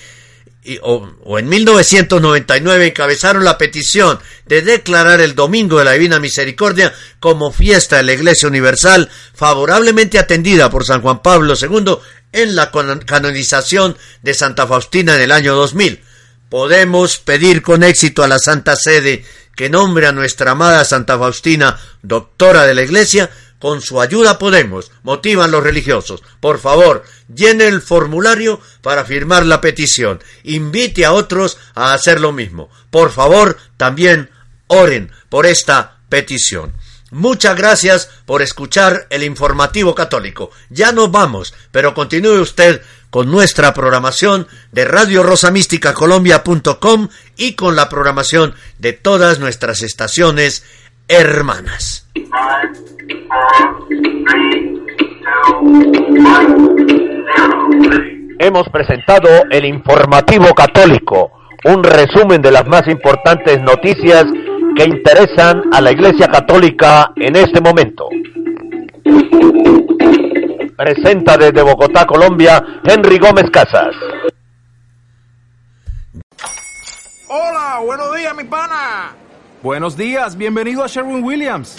[0.83, 7.53] o, en 1999 encabezaron la petición de declarar el Domingo de la Divina Misericordia como
[7.53, 11.99] fiesta de la Iglesia Universal, favorablemente atendida por San Juan Pablo II
[12.33, 12.71] en la
[13.07, 16.03] canonización de Santa Faustina en el año 2000.
[16.49, 19.25] Podemos pedir con éxito a la Santa Sede
[19.57, 24.91] que nombre a nuestra amada Santa Faustina, doctora de la Iglesia, con su ayuda podemos,
[25.03, 26.23] motivan los religiosos.
[26.41, 27.05] Por favor,
[27.35, 30.23] llene el formulario para firmar la petición.
[30.45, 32.69] Invite a otros a hacer lo mismo.
[32.91, 34.31] Por favor, también
[34.67, 36.75] oren por esta petición.
[37.11, 40.51] Muchas gracias por escuchar el informativo católico.
[40.71, 47.55] Ya nos vamos, pero continúe usted con nuestra programación de Radio Rosa Mística Colombia.com y
[47.55, 50.65] con la programación de todas nuestras estaciones
[51.09, 52.06] hermanas.
[58.39, 61.33] Hemos presentado el informativo católico,
[61.65, 64.25] un resumen de las más importantes noticias
[64.77, 68.09] que interesan a la Iglesia Católica en este momento.
[70.77, 73.95] Presenta desde Bogotá, Colombia, Henry Gómez Casas.
[77.29, 79.15] Hola, buenos días, mi pana.
[79.63, 81.79] Buenos días, bienvenido a Sherwin Williams.